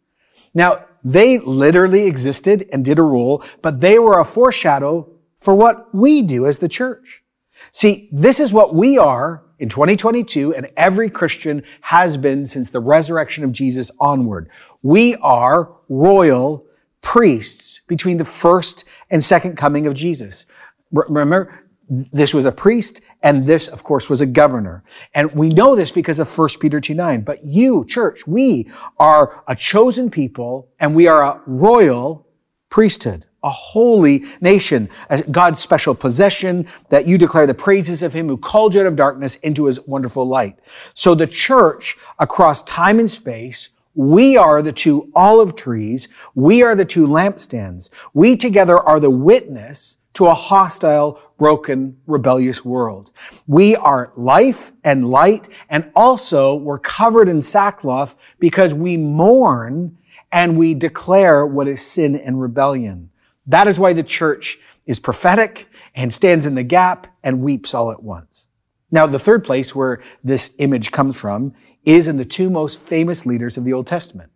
Now, 0.54 0.84
they 1.04 1.38
literally 1.38 2.06
existed 2.06 2.68
and 2.72 2.84
did 2.84 2.98
a 2.98 3.02
rule, 3.02 3.44
but 3.60 3.80
they 3.80 3.98
were 3.98 4.20
a 4.20 4.24
foreshadow 4.24 5.08
for 5.38 5.54
what 5.54 5.92
we 5.94 6.22
do 6.22 6.46
as 6.46 6.58
the 6.58 6.68
church. 6.68 7.22
See, 7.70 8.08
this 8.12 8.40
is 8.40 8.52
what 8.52 8.74
we 8.74 8.98
are 8.98 9.44
in 9.58 9.68
2022 9.68 10.54
and 10.54 10.68
every 10.76 11.08
Christian 11.08 11.62
has 11.80 12.16
been 12.16 12.44
since 12.44 12.70
the 12.70 12.80
resurrection 12.80 13.44
of 13.44 13.52
Jesus 13.52 13.90
onward. 14.00 14.50
We 14.82 15.14
are 15.16 15.76
royal 15.88 16.66
priests 17.00 17.80
between 17.86 18.16
the 18.16 18.24
first 18.24 18.84
and 19.10 19.22
second 19.22 19.56
coming 19.56 19.86
of 19.86 19.94
Jesus. 19.94 20.46
Remember, 20.92 21.64
this 21.92 22.32
was 22.32 22.46
a 22.46 22.52
priest, 22.52 23.02
and 23.22 23.46
this, 23.46 23.68
of 23.68 23.84
course, 23.84 24.08
was 24.08 24.22
a 24.22 24.26
governor. 24.26 24.82
And 25.14 25.30
we 25.32 25.50
know 25.50 25.76
this 25.76 25.92
because 25.92 26.18
of 26.18 26.38
1 26.38 26.48
Peter 26.58 26.80
2 26.80 26.94
9. 26.94 27.20
But 27.20 27.44
you, 27.44 27.84
church, 27.84 28.26
we 28.26 28.70
are 28.98 29.42
a 29.46 29.54
chosen 29.54 30.10
people, 30.10 30.70
and 30.80 30.94
we 30.94 31.06
are 31.06 31.22
a 31.22 31.42
royal 31.46 32.26
priesthood, 32.70 33.26
a 33.44 33.50
holy 33.50 34.24
nation, 34.40 34.88
God's 35.30 35.60
special 35.60 35.94
possession, 35.94 36.66
that 36.88 37.06
you 37.06 37.18
declare 37.18 37.46
the 37.46 37.52
praises 37.52 38.02
of 38.02 38.14
him 38.14 38.26
who 38.26 38.38
called 38.38 38.74
you 38.74 38.80
out 38.80 38.86
of 38.86 38.96
darkness 38.96 39.36
into 39.36 39.66
his 39.66 39.78
wonderful 39.86 40.26
light. 40.26 40.58
So 40.94 41.14
the 41.14 41.26
church 41.26 41.98
across 42.18 42.62
time 42.62 42.98
and 42.98 43.10
space 43.10 43.68
we 43.94 44.38
are 44.38 44.62
the 44.62 44.72
two 44.72 45.10
olive 45.14 45.54
trees. 45.54 46.08
We 46.34 46.62
are 46.62 46.74
the 46.74 46.84
two 46.84 47.06
lampstands. 47.06 47.90
We 48.14 48.36
together 48.36 48.78
are 48.78 48.98
the 48.98 49.10
witness 49.10 49.98
to 50.14 50.26
a 50.26 50.34
hostile 50.34 51.20
broken, 51.42 51.96
rebellious 52.06 52.64
world. 52.64 53.10
We 53.48 53.74
are 53.74 54.12
life 54.14 54.70
and 54.84 55.10
light, 55.10 55.48
and 55.68 55.90
also 55.96 56.54
we're 56.54 56.78
covered 56.78 57.28
in 57.28 57.40
sackcloth 57.40 58.14
because 58.38 58.74
we 58.74 58.96
mourn 58.96 59.98
and 60.30 60.56
we 60.56 60.72
declare 60.72 61.44
what 61.44 61.66
is 61.66 61.84
sin 61.84 62.14
and 62.14 62.40
rebellion. 62.40 63.10
That 63.48 63.66
is 63.66 63.80
why 63.80 63.92
the 63.92 64.04
church 64.04 64.60
is 64.86 65.00
prophetic 65.00 65.68
and 65.96 66.12
stands 66.12 66.46
in 66.46 66.54
the 66.54 66.62
gap 66.62 67.08
and 67.24 67.42
weeps 67.42 67.74
all 67.74 67.90
at 67.90 68.04
once. 68.04 68.46
Now, 68.92 69.08
the 69.08 69.18
third 69.18 69.42
place 69.42 69.74
where 69.74 70.00
this 70.22 70.54
image 70.60 70.92
comes 70.92 71.20
from 71.20 71.54
is 71.84 72.06
in 72.06 72.18
the 72.18 72.24
two 72.24 72.50
most 72.50 72.78
famous 72.80 73.26
leaders 73.26 73.58
of 73.58 73.64
the 73.64 73.72
Old 73.72 73.88
Testament. 73.88 74.30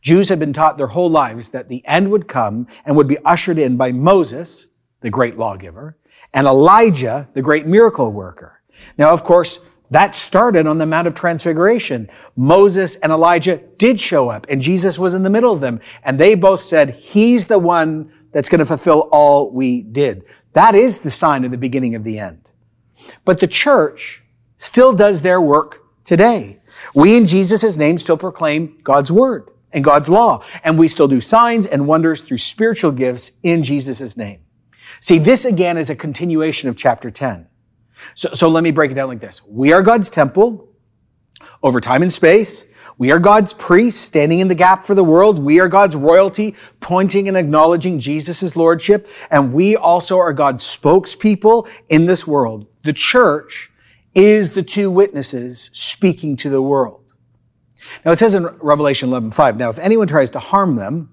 Jews 0.00 0.28
had 0.28 0.40
been 0.40 0.52
taught 0.52 0.78
their 0.78 0.88
whole 0.88 1.10
lives 1.10 1.50
that 1.50 1.68
the 1.68 1.86
end 1.86 2.10
would 2.10 2.26
come 2.26 2.66
and 2.84 2.96
would 2.96 3.06
be 3.06 3.18
ushered 3.24 3.56
in 3.56 3.76
by 3.76 3.92
Moses, 3.92 4.66
the 4.98 5.10
great 5.10 5.38
lawgiver, 5.38 5.96
and 6.32 6.46
Elijah, 6.46 7.28
the 7.32 7.42
great 7.42 7.66
miracle 7.66 8.12
worker. 8.12 8.60
Now, 8.96 9.12
of 9.12 9.24
course, 9.24 9.60
that 9.90 10.14
started 10.14 10.66
on 10.66 10.78
the 10.78 10.86
Mount 10.86 11.08
of 11.08 11.14
Transfiguration. 11.14 12.08
Moses 12.36 12.94
and 12.96 13.10
Elijah 13.10 13.60
did 13.76 13.98
show 13.98 14.28
up, 14.28 14.46
and 14.48 14.60
Jesus 14.60 14.98
was 14.98 15.14
in 15.14 15.24
the 15.24 15.30
middle 15.30 15.52
of 15.52 15.60
them. 15.60 15.80
And 16.04 16.18
they 16.18 16.36
both 16.36 16.62
said, 16.62 16.90
He's 16.90 17.46
the 17.46 17.58
one 17.58 18.12
that's 18.32 18.48
going 18.48 18.60
to 18.60 18.66
fulfill 18.66 19.08
all 19.10 19.50
we 19.50 19.82
did. 19.82 20.24
That 20.52 20.74
is 20.74 20.98
the 20.98 21.10
sign 21.10 21.44
of 21.44 21.50
the 21.50 21.58
beginning 21.58 21.96
of 21.96 22.04
the 22.04 22.18
end. 22.20 22.48
But 23.24 23.40
the 23.40 23.46
church 23.46 24.22
still 24.56 24.92
does 24.92 25.22
their 25.22 25.40
work 25.40 25.82
today. 26.04 26.60
We 26.94 27.16
in 27.16 27.26
Jesus' 27.26 27.76
name 27.76 27.98
still 27.98 28.16
proclaim 28.16 28.78
God's 28.82 29.10
word 29.10 29.50
and 29.72 29.82
God's 29.84 30.08
law, 30.08 30.44
and 30.62 30.78
we 30.78 30.88
still 30.88 31.08
do 31.08 31.20
signs 31.20 31.66
and 31.66 31.86
wonders 31.86 32.22
through 32.22 32.38
spiritual 32.38 32.92
gifts 32.92 33.32
in 33.42 33.62
Jesus' 33.62 34.16
name. 34.16 34.40
See, 35.00 35.18
this 35.18 35.44
again 35.44 35.76
is 35.76 35.90
a 35.90 35.96
continuation 35.96 36.68
of 36.68 36.76
chapter 36.76 37.10
10. 37.10 37.46
So, 38.14 38.30
so 38.32 38.48
let 38.48 38.62
me 38.62 38.70
break 38.70 38.90
it 38.90 38.94
down 38.94 39.08
like 39.08 39.20
this. 39.20 39.42
We 39.46 39.72
are 39.72 39.82
God's 39.82 40.10
temple 40.10 40.68
over 41.62 41.80
time 41.80 42.02
and 42.02 42.12
space. 42.12 42.64
We 42.98 43.10
are 43.10 43.18
God's 43.18 43.54
priests 43.54 44.00
standing 44.00 44.40
in 44.40 44.48
the 44.48 44.54
gap 44.54 44.84
for 44.84 44.94
the 44.94 45.04
world. 45.04 45.38
We 45.38 45.58
are 45.58 45.68
God's 45.68 45.96
royalty 45.96 46.54
pointing 46.80 47.28
and 47.28 47.36
acknowledging 47.36 47.98
Jesus' 47.98 48.56
lordship. 48.56 49.08
And 49.30 49.54
we 49.54 49.74
also 49.74 50.18
are 50.18 50.34
God's 50.34 50.62
spokespeople 50.62 51.68
in 51.88 52.04
this 52.06 52.26
world. 52.26 52.66
The 52.82 52.92
church 52.92 53.70
is 54.14 54.50
the 54.50 54.62
two 54.62 54.90
witnesses 54.90 55.70
speaking 55.72 56.36
to 56.36 56.50
the 56.50 56.60
world. 56.60 57.14
Now 58.04 58.12
it 58.12 58.18
says 58.18 58.34
in 58.34 58.46
Revelation 58.60 59.08
11:5, 59.08 59.56
now 59.56 59.70
if 59.70 59.78
anyone 59.78 60.06
tries 60.06 60.30
to 60.32 60.38
harm 60.38 60.76
them, 60.76 61.10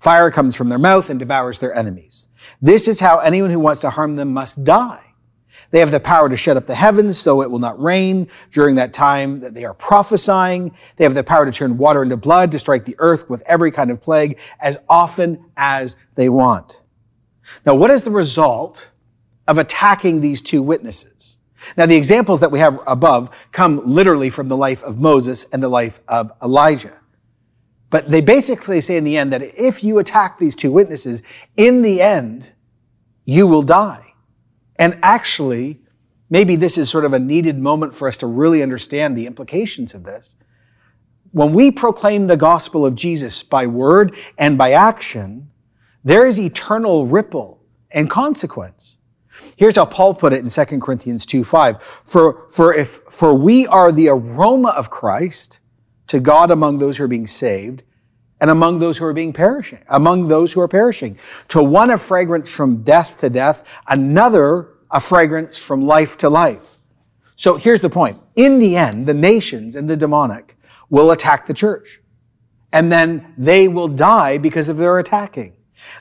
fire 0.00 0.30
comes 0.30 0.56
from 0.56 0.68
their 0.68 0.78
mouth 0.78 1.08
and 1.10 1.18
devours 1.18 1.58
their 1.58 1.74
enemies. 1.74 2.28
This 2.60 2.88
is 2.88 3.00
how 3.00 3.18
anyone 3.18 3.50
who 3.50 3.60
wants 3.60 3.80
to 3.80 3.90
harm 3.90 4.16
them 4.16 4.32
must 4.32 4.64
die. 4.64 5.04
They 5.70 5.80
have 5.80 5.90
the 5.90 6.00
power 6.00 6.28
to 6.28 6.36
shut 6.36 6.56
up 6.56 6.66
the 6.66 6.74
heavens 6.74 7.18
so 7.18 7.42
it 7.42 7.50
will 7.50 7.58
not 7.58 7.80
rain 7.80 8.28
during 8.50 8.76
that 8.76 8.92
time 8.92 9.40
that 9.40 9.54
they 9.54 9.64
are 9.64 9.74
prophesying. 9.74 10.74
They 10.96 11.04
have 11.04 11.14
the 11.14 11.24
power 11.24 11.44
to 11.44 11.52
turn 11.52 11.76
water 11.76 12.02
into 12.02 12.16
blood, 12.16 12.50
to 12.52 12.58
strike 12.58 12.84
the 12.84 12.96
earth 12.98 13.28
with 13.28 13.42
every 13.46 13.70
kind 13.70 13.90
of 13.90 14.00
plague 14.00 14.38
as 14.60 14.78
often 14.88 15.44
as 15.56 15.96
they 16.14 16.28
want. 16.28 16.82
Now, 17.64 17.74
what 17.74 17.90
is 17.90 18.04
the 18.04 18.10
result 18.10 18.90
of 19.46 19.58
attacking 19.58 20.20
these 20.20 20.40
two 20.40 20.62
witnesses? 20.62 21.38
Now, 21.76 21.86
the 21.86 21.96
examples 21.96 22.40
that 22.40 22.50
we 22.50 22.60
have 22.60 22.78
above 22.86 23.30
come 23.52 23.82
literally 23.84 24.30
from 24.30 24.48
the 24.48 24.56
life 24.56 24.82
of 24.82 24.98
Moses 24.98 25.44
and 25.52 25.62
the 25.62 25.68
life 25.68 26.00
of 26.08 26.32
Elijah. 26.42 26.98
But 27.90 28.08
they 28.10 28.20
basically 28.20 28.80
say 28.80 28.96
in 28.96 29.04
the 29.04 29.16
end 29.16 29.32
that 29.32 29.42
if 29.42 29.82
you 29.82 29.98
attack 29.98 30.38
these 30.38 30.54
two 30.54 30.70
witnesses, 30.70 31.22
in 31.56 31.82
the 31.82 32.02
end, 32.02 32.52
you 33.24 33.46
will 33.46 33.62
die. 33.62 34.14
And 34.76 34.98
actually, 35.02 35.80
maybe 36.30 36.56
this 36.56 36.76
is 36.76 36.90
sort 36.90 37.04
of 37.04 37.12
a 37.12 37.18
needed 37.18 37.58
moment 37.58 37.94
for 37.94 38.06
us 38.06 38.18
to 38.18 38.26
really 38.26 38.62
understand 38.62 39.16
the 39.16 39.26
implications 39.26 39.94
of 39.94 40.04
this. 40.04 40.36
When 41.32 41.52
we 41.52 41.70
proclaim 41.70 42.26
the 42.26 42.36
gospel 42.36 42.86
of 42.86 42.94
Jesus 42.94 43.42
by 43.42 43.66
word 43.66 44.16
and 44.38 44.56
by 44.56 44.72
action, 44.72 45.50
there 46.04 46.26
is 46.26 46.38
eternal 46.38 47.06
ripple 47.06 47.62
and 47.90 48.08
consequence. 48.08 48.96
Here's 49.56 49.76
how 49.76 49.86
Paul 49.86 50.14
put 50.14 50.32
it 50.32 50.40
in 50.40 50.48
2 50.48 50.80
Corinthians 50.80 51.24
2 51.26 51.44
5. 51.44 51.82
For, 51.82 52.48
for 52.50 52.74
if, 52.74 53.00
for 53.10 53.34
we 53.34 53.66
are 53.66 53.92
the 53.92 54.08
aroma 54.08 54.70
of 54.70 54.90
Christ 54.90 55.60
to 56.08 56.20
God 56.20 56.50
among 56.50 56.78
those 56.78 56.98
who 56.98 57.04
are 57.04 57.08
being 57.08 57.26
saved 57.26 57.84
and 58.40 58.50
among 58.50 58.78
those 58.78 58.98
who 58.98 59.04
are 59.04 59.12
being 59.12 59.32
perishing, 59.32 59.80
among 59.88 60.28
those 60.28 60.52
who 60.52 60.60
are 60.60 60.68
perishing. 60.68 61.18
To 61.48 61.62
one 61.62 61.90
a 61.90 61.98
fragrance 61.98 62.54
from 62.54 62.82
death 62.82 63.20
to 63.20 63.30
death, 63.30 63.64
another 63.88 64.74
a 64.90 65.00
fragrance 65.00 65.58
from 65.58 65.86
life 65.86 66.16
to 66.18 66.28
life. 66.28 66.78
So 67.34 67.56
here's 67.56 67.80
the 67.80 67.90
point. 67.90 68.20
In 68.36 68.58
the 68.58 68.76
end, 68.76 69.06
the 69.06 69.14
nations 69.14 69.76
and 69.76 69.88
the 69.88 69.96
demonic 69.96 70.56
will 70.90 71.10
attack 71.10 71.46
the 71.46 71.54
church. 71.54 72.00
And 72.72 72.92
then 72.92 73.34
they 73.36 73.68
will 73.68 73.88
die 73.88 74.38
because 74.38 74.68
of 74.68 74.76
their 74.76 74.98
attacking. 74.98 75.54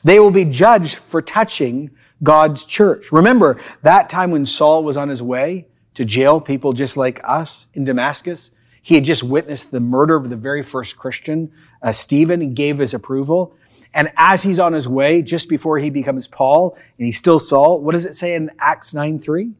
They 0.03 0.19
will 0.19 0.31
be 0.31 0.45
judged 0.45 0.95
for 0.95 1.21
touching 1.21 1.91
God's 2.23 2.65
church. 2.65 3.11
Remember 3.11 3.59
that 3.83 4.09
time 4.09 4.31
when 4.31 4.45
Saul 4.45 4.83
was 4.83 4.97
on 4.97 5.09
his 5.09 5.21
way 5.21 5.67
to 5.93 6.03
jail 6.03 6.41
people 6.41 6.73
just 6.73 6.97
like 6.97 7.21
us 7.23 7.67
in 7.73 7.83
Damascus? 7.83 8.51
He 8.87 8.95
had 8.95 9.03
just 9.03 9.21
witnessed 9.21 9.71
the 9.71 9.81
murder 9.81 10.15
of 10.15 10.29
the 10.29 10.37
very 10.37 10.63
first 10.63 10.95
Christian, 10.95 11.51
uh, 11.81 11.91
Stephen, 11.91 12.41
and 12.41 12.55
gave 12.55 12.77
his 12.77 12.93
approval. 12.93 13.53
And 13.93 14.09
as 14.15 14.43
he's 14.43 14.59
on 14.59 14.71
his 14.71 14.87
way, 14.87 15.21
just 15.21 15.49
before 15.49 15.77
he 15.77 15.89
becomes 15.89 16.25
Paul, 16.25 16.73
and 16.97 17.05
he's 17.05 17.17
still 17.17 17.37
Saul, 17.37 17.81
what 17.81 17.91
does 17.91 18.05
it 18.05 18.15
say 18.15 18.33
in 18.33 18.49
Acts 18.59 18.93
9 18.93 19.19
3? 19.19 19.51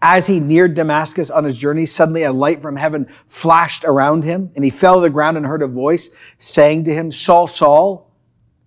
As 0.00 0.26
he 0.26 0.40
neared 0.40 0.72
Damascus 0.72 1.28
on 1.28 1.44
his 1.44 1.58
journey, 1.58 1.84
suddenly 1.84 2.22
a 2.22 2.32
light 2.32 2.62
from 2.62 2.74
heaven 2.74 3.06
flashed 3.26 3.84
around 3.84 4.24
him, 4.24 4.50
and 4.56 4.64
he 4.64 4.70
fell 4.70 4.94
to 4.94 5.00
the 5.02 5.10
ground 5.10 5.36
and 5.36 5.44
heard 5.44 5.60
a 5.60 5.66
voice 5.66 6.10
saying 6.38 6.84
to 6.84 6.94
him, 6.94 7.12
Saul, 7.12 7.48
Saul, 7.48 8.10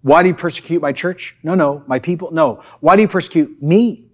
why 0.04 0.22
do 0.22 0.30
you 0.30 0.36
persecute 0.36 0.84
my 0.84 0.92
church? 0.92 1.36
No, 1.42 1.56
no, 1.56 1.84
my 1.88 1.98
people. 1.98 2.30
No. 2.30 2.62
Why 2.80 2.96
do 2.96 3.02
you 3.02 3.08
persecute 3.08 3.60
me? 3.60 4.06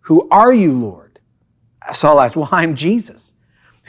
Who 0.00 0.28
are 0.32 0.52
you, 0.52 0.72
Lord? 0.72 1.20
Saul 1.92 2.18
asked, 2.18 2.36
Well, 2.36 2.48
I'm 2.50 2.74
Jesus 2.74 3.34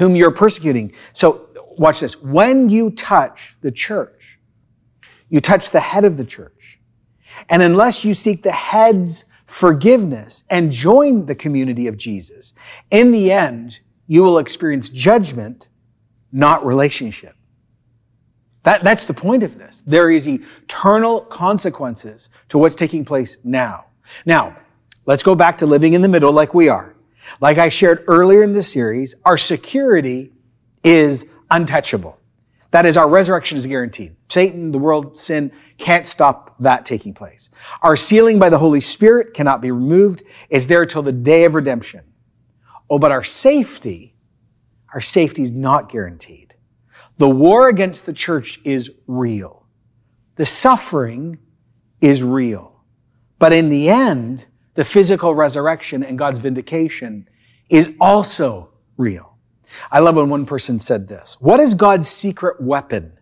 whom 0.01 0.15
you're 0.15 0.31
persecuting. 0.31 0.91
So 1.13 1.47
watch 1.77 1.99
this. 1.99 2.19
When 2.19 2.69
you 2.69 2.89
touch 2.89 3.55
the 3.61 3.69
church, 3.69 4.39
you 5.29 5.39
touch 5.39 5.69
the 5.69 5.79
head 5.79 6.05
of 6.05 6.17
the 6.17 6.25
church. 6.25 6.79
And 7.49 7.61
unless 7.61 8.03
you 8.03 8.15
seek 8.15 8.41
the 8.41 8.51
head's 8.51 9.25
forgiveness 9.45 10.43
and 10.49 10.71
join 10.71 11.27
the 11.27 11.35
community 11.35 11.85
of 11.85 11.97
Jesus, 11.97 12.55
in 12.89 13.11
the 13.11 13.31
end, 13.31 13.79
you 14.07 14.23
will 14.23 14.39
experience 14.39 14.89
judgment, 14.89 15.69
not 16.31 16.65
relationship. 16.65 17.35
That, 18.63 18.83
that's 18.83 19.05
the 19.05 19.13
point 19.13 19.43
of 19.43 19.59
this. 19.59 19.81
There 19.81 20.09
is 20.09 20.27
eternal 20.27 21.21
consequences 21.21 22.31
to 22.49 22.57
what's 22.57 22.75
taking 22.75 23.05
place 23.05 23.37
now. 23.43 23.85
Now, 24.25 24.57
let's 25.05 25.21
go 25.21 25.35
back 25.35 25.59
to 25.59 25.67
living 25.67 25.93
in 25.93 26.01
the 26.01 26.09
middle 26.09 26.31
like 26.31 26.55
we 26.55 26.69
are. 26.69 26.95
Like 27.39 27.57
I 27.57 27.69
shared 27.69 28.03
earlier 28.07 28.43
in 28.43 28.51
this 28.51 28.71
series, 28.71 29.15
our 29.25 29.37
security 29.37 30.33
is 30.83 31.25
untouchable. 31.49 32.19
That 32.71 32.85
is, 32.85 32.95
our 32.95 33.09
resurrection 33.09 33.57
is 33.57 33.65
guaranteed. 33.67 34.15
Satan, 34.29 34.71
the 34.71 34.77
world, 34.77 35.19
sin 35.19 35.51
can't 35.77 36.07
stop 36.07 36.55
that 36.59 36.85
taking 36.85 37.13
place. 37.13 37.49
Our 37.81 37.97
sealing 37.97 38.39
by 38.39 38.49
the 38.49 38.57
Holy 38.57 38.79
Spirit 38.79 39.33
cannot 39.33 39.61
be 39.61 39.71
removed. 39.71 40.23
It's 40.49 40.65
there 40.65 40.85
till 40.85 41.03
the 41.03 41.11
day 41.11 41.43
of 41.43 41.53
redemption. 41.53 42.01
Oh, 42.89 42.97
but 42.97 43.11
our 43.11 43.23
safety, 43.23 44.15
our 44.93 45.01
safety 45.01 45.43
is 45.43 45.51
not 45.51 45.89
guaranteed. 45.89 46.55
The 47.17 47.29
war 47.29 47.67
against 47.67 48.05
the 48.05 48.13
church 48.13 48.59
is 48.63 48.89
real. 49.05 49.67
The 50.37 50.45
suffering 50.45 51.39
is 51.99 52.23
real. 52.23 52.83
But 53.37 53.51
in 53.53 53.69
the 53.69 53.89
end, 53.89 54.47
the 54.73 54.85
physical 54.85 55.35
resurrection 55.35 56.03
and 56.03 56.17
God's 56.17 56.39
vindication 56.39 57.27
is 57.69 57.93
also 57.99 58.69
real. 58.97 59.37
I 59.91 59.99
love 59.99 60.15
when 60.15 60.29
one 60.29 60.45
person 60.45 60.79
said 60.79 61.07
this. 61.07 61.37
What 61.39 61.59
is 61.59 61.73
God's 61.73 62.07
secret 62.07 62.61
weapon 62.61 63.17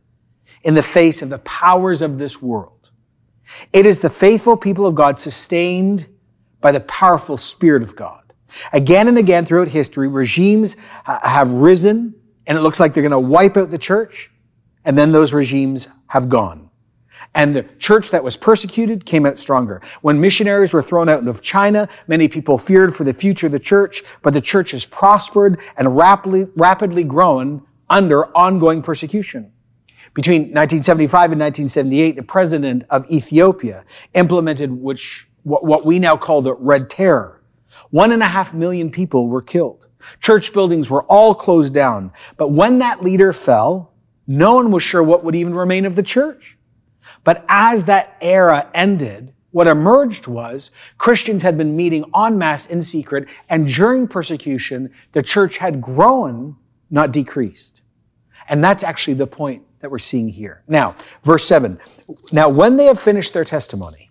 in 0.63 0.73
the 0.73 0.83
face 0.83 1.21
of 1.21 1.29
the 1.29 1.39
powers 1.39 2.01
of 2.01 2.17
this 2.17 2.41
world? 2.41 2.91
It 3.73 3.85
is 3.85 3.99
the 3.99 4.09
faithful 4.09 4.57
people 4.57 4.85
of 4.85 4.95
God 4.95 5.19
sustained 5.19 6.07
by 6.61 6.71
the 6.71 6.81
powerful 6.81 7.37
Spirit 7.37 7.83
of 7.83 7.95
God. 7.95 8.33
Again 8.73 9.07
and 9.07 9.17
again 9.17 9.43
throughout 9.43 9.67
history, 9.67 10.07
regimes 10.07 10.75
have 11.05 11.51
risen 11.51 12.15
and 12.47 12.57
it 12.57 12.61
looks 12.61 12.79
like 12.79 12.93
they're 12.93 13.03
going 13.03 13.11
to 13.11 13.19
wipe 13.19 13.57
out 13.57 13.69
the 13.69 13.77
church 13.77 14.31
and 14.85 14.97
then 14.97 15.11
those 15.11 15.33
regimes 15.33 15.87
have 16.07 16.29
gone. 16.29 16.68
And 17.35 17.55
the 17.55 17.63
church 17.77 18.09
that 18.11 18.23
was 18.23 18.35
persecuted 18.35 19.05
came 19.05 19.25
out 19.25 19.37
stronger. 19.37 19.81
When 20.01 20.19
missionaries 20.19 20.73
were 20.73 20.81
thrown 20.81 21.09
out 21.09 21.27
of 21.27 21.41
China, 21.41 21.87
many 22.07 22.27
people 22.27 22.57
feared 22.57 22.95
for 22.95 23.03
the 23.03 23.13
future 23.13 23.45
of 23.47 23.51
the 23.51 23.59
church, 23.59 24.03
but 24.23 24.33
the 24.33 24.41
church 24.41 24.71
has 24.71 24.85
prospered 24.85 25.59
and 25.77 25.95
rapidly, 25.95 26.47
rapidly 26.55 27.03
grown 27.03 27.61
under 27.89 28.35
ongoing 28.35 28.81
persecution. 28.81 29.51
Between 30.15 30.41
1975 30.41 31.31
and 31.33 31.41
1978, 31.41 32.15
the 32.15 32.23
president 32.23 32.83
of 32.89 33.09
Ethiopia 33.11 33.85
implemented 34.15 34.71
which, 34.71 35.27
what 35.43 35.85
we 35.85 35.99
now 35.99 36.17
call 36.17 36.41
the 36.41 36.55
Red 36.55 36.89
Terror, 36.89 37.41
One 37.91 38.11
and 38.11 38.21
a 38.21 38.27
half 38.27 38.53
million 38.53 38.89
people 38.89 39.27
were 39.27 39.41
killed. 39.41 39.87
Church 40.19 40.53
buildings 40.53 40.89
were 40.89 41.03
all 41.03 41.35
closed 41.35 41.73
down. 41.73 42.11
But 42.37 42.51
when 42.51 42.79
that 42.79 43.03
leader 43.03 43.31
fell, 43.31 43.93
no 44.27 44.55
one 44.55 44.71
was 44.71 44.83
sure 44.83 45.03
what 45.03 45.23
would 45.23 45.35
even 45.35 45.53
remain 45.53 45.85
of 45.85 45.95
the 45.95 46.03
church. 46.03 46.57
But 47.29 47.45
as 47.47 47.85
that 47.85 48.17
era 48.21 48.71
ended, 48.73 49.35
what 49.51 49.67
emerged 49.67 50.25
was 50.25 50.71
Christians 50.97 51.43
had 51.43 51.59
been 51.59 51.75
meeting 51.75 52.03
en 52.15 52.39
masse 52.39 52.65
in 52.65 52.81
secret, 52.81 53.27
and 53.49 53.67
during 53.67 54.07
persecution, 54.07 54.89
the 55.11 55.21
church 55.21 55.57
had 55.57 55.79
grown, 55.79 56.55
not 56.89 57.13
decreased. 57.13 57.83
And 58.47 58.63
that's 58.63 58.83
actually 58.83 59.13
the 59.13 59.27
point 59.27 59.63
that 59.77 59.91
we're 59.91 59.99
seeing 59.99 60.27
here. 60.27 60.63
Now, 60.67 60.95
verse 61.21 61.45
7. 61.45 61.79
Now, 62.31 62.49
when 62.49 62.77
they 62.77 62.85
have 62.85 62.99
finished 62.99 63.31
their 63.31 63.45
testimony, 63.45 64.09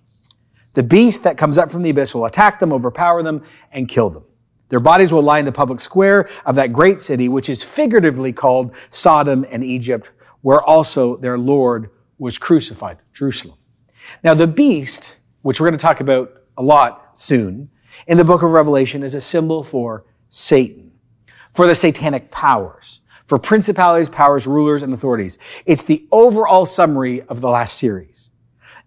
the 0.75 0.85
beast 0.85 1.25
that 1.25 1.37
comes 1.37 1.59
up 1.59 1.73
from 1.73 1.83
the 1.83 1.91
abyss 1.91 2.15
will 2.15 2.27
attack 2.27 2.61
them, 2.61 2.73
overpower 2.73 3.25
them, 3.25 3.43
and 3.73 3.89
kill 3.89 4.11
them. 4.11 4.27
Their 4.69 4.79
bodies 4.79 5.13
will 5.13 5.23
lie 5.23 5.41
in 5.41 5.45
the 5.45 5.51
public 5.51 5.81
square 5.81 6.29
of 6.47 6.55
that 6.55 6.73
great 6.73 7.01
city, 7.01 7.29
which 7.29 7.49
is 7.49 7.65
figuratively 7.65 8.33
called 8.33 8.77
Sodom 8.91 9.45
and 9.51 9.65
Egypt, 9.65 10.09
where 10.43 10.63
also 10.63 11.17
their 11.17 11.37
Lord 11.37 11.91
was 12.19 12.39
crucified, 12.39 12.99
Jerusalem. 13.13 13.59
Now, 14.23 14.35
the 14.35 14.47
beast, 14.47 15.17
which 15.43 15.61
we're 15.61 15.69
going 15.69 15.79
to 15.79 15.83
talk 15.83 16.01
about 16.01 16.33
a 16.57 16.63
lot 16.63 17.17
soon, 17.19 17.71
in 18.07 18.17
the 18.17 18.25
book 18.25 18.43
of 18.43 18.53
Revelation 18.53 19.03
is 19.03 19.15
a 19.15 19.21
symbol 19.21 19.63
for 19.63 20.05
Satan, 20.29 20.93
for 21.53 21.67
the 21.67 21.75
satanic 21.75 22.31
powers, 22.31 23.01
for 23.27 23.39
principalities, 23.39 24.09
powers, 24.09 24.47
rulers, 24.47 24.83
and 24.83 24.93
authorities. 24.93 25.39
It's 25.67 25.83
the 25.83 26.07
overall 26.13 26.65
summary 26.65 27.23
of 27.23 27.41
the 27.41 27.49
last 27.49 27.79
series. 27.79 28.31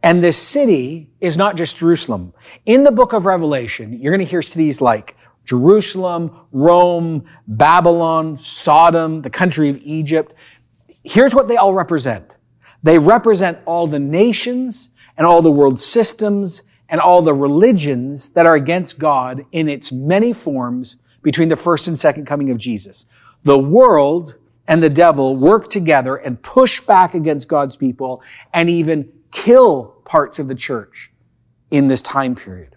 And 0.03 0.23
this 0.23 0.37
city 0.37 1.11
is 1.19 1.37
not 1.37 1.55
just 1.55 1.77
Jerusalem. 1.77 2.33
In 2.65 2.83
the 2.83 2.91
book 2.91 3.13
of 3.13 3.25
Revelation, 3.25 3.93
you're 3.93 4.11
going 4.11 4.25
to 4.25 4.29
hear 4.29 4.41
cities 4.41 4.81
like 4.81 5.15
Jerusalem, 5.45 6.35
Rome, 6.51 7.25
Babylon, 7.47 8.35
Sodom, 8.37 9.21
the 9.21 9.29
country 9.29 9.69
of 9.69 9.77
Egypt. 9.83 10.33
Here's 11.03 11.35
what 11.35 11.47
they 11.47 11.57
all 11.57 11.73
represent. 11.73 12.37
They 12.83 12.97
represent 12.97 13.59
all 13.65 13.87
the 13.87 13.99
nations 13.99 14.91
and 15.17 15.27
all 15.27 15.41
the 15.41 15.51
world 15.51 15.79
systems 15.79 16.63
and 16.89 16.99
all 16.99 17.21
the 17.21 17.33
religions 17.33 18.29
that 18.29 18.45
are 18.45 18.55
against 18.55 18.99
God 18.99 19.45
in 19.51 19.69
its 19.69 19.91
many 19.91 20.33
forms 20.33 20.97
between 21.21 21.49
the 21.49 21.55
first 21.55 21.87
and 21.87 21.97
second 21.97 22.25
coming 22.25 22.49
of 22.49 22.57
Jesus. 22.57 23.05
The 23.43 23.57
world 23.57 24.37
and 24.67 24.81
the 24.81 24.89
devil 24.89 25.35
work 25.35 25.69
together 25.69 26.17
and 26.17 26.41
push 26.41 26.81
back 26.81 27.13
against 27.13 27.47
God's 27.47 27.77
people 27.77 28.23
and 28.53 28.69
even 28.69 29.11
kill 29.31 29.95
parts 30.05 30.39
of 30.39 30.47
the 30.47 30.55
church 30.55 31.11
in 31.71 31.87
this 31.87 32.01
time 32.01 32.35
period. 32.35 32.75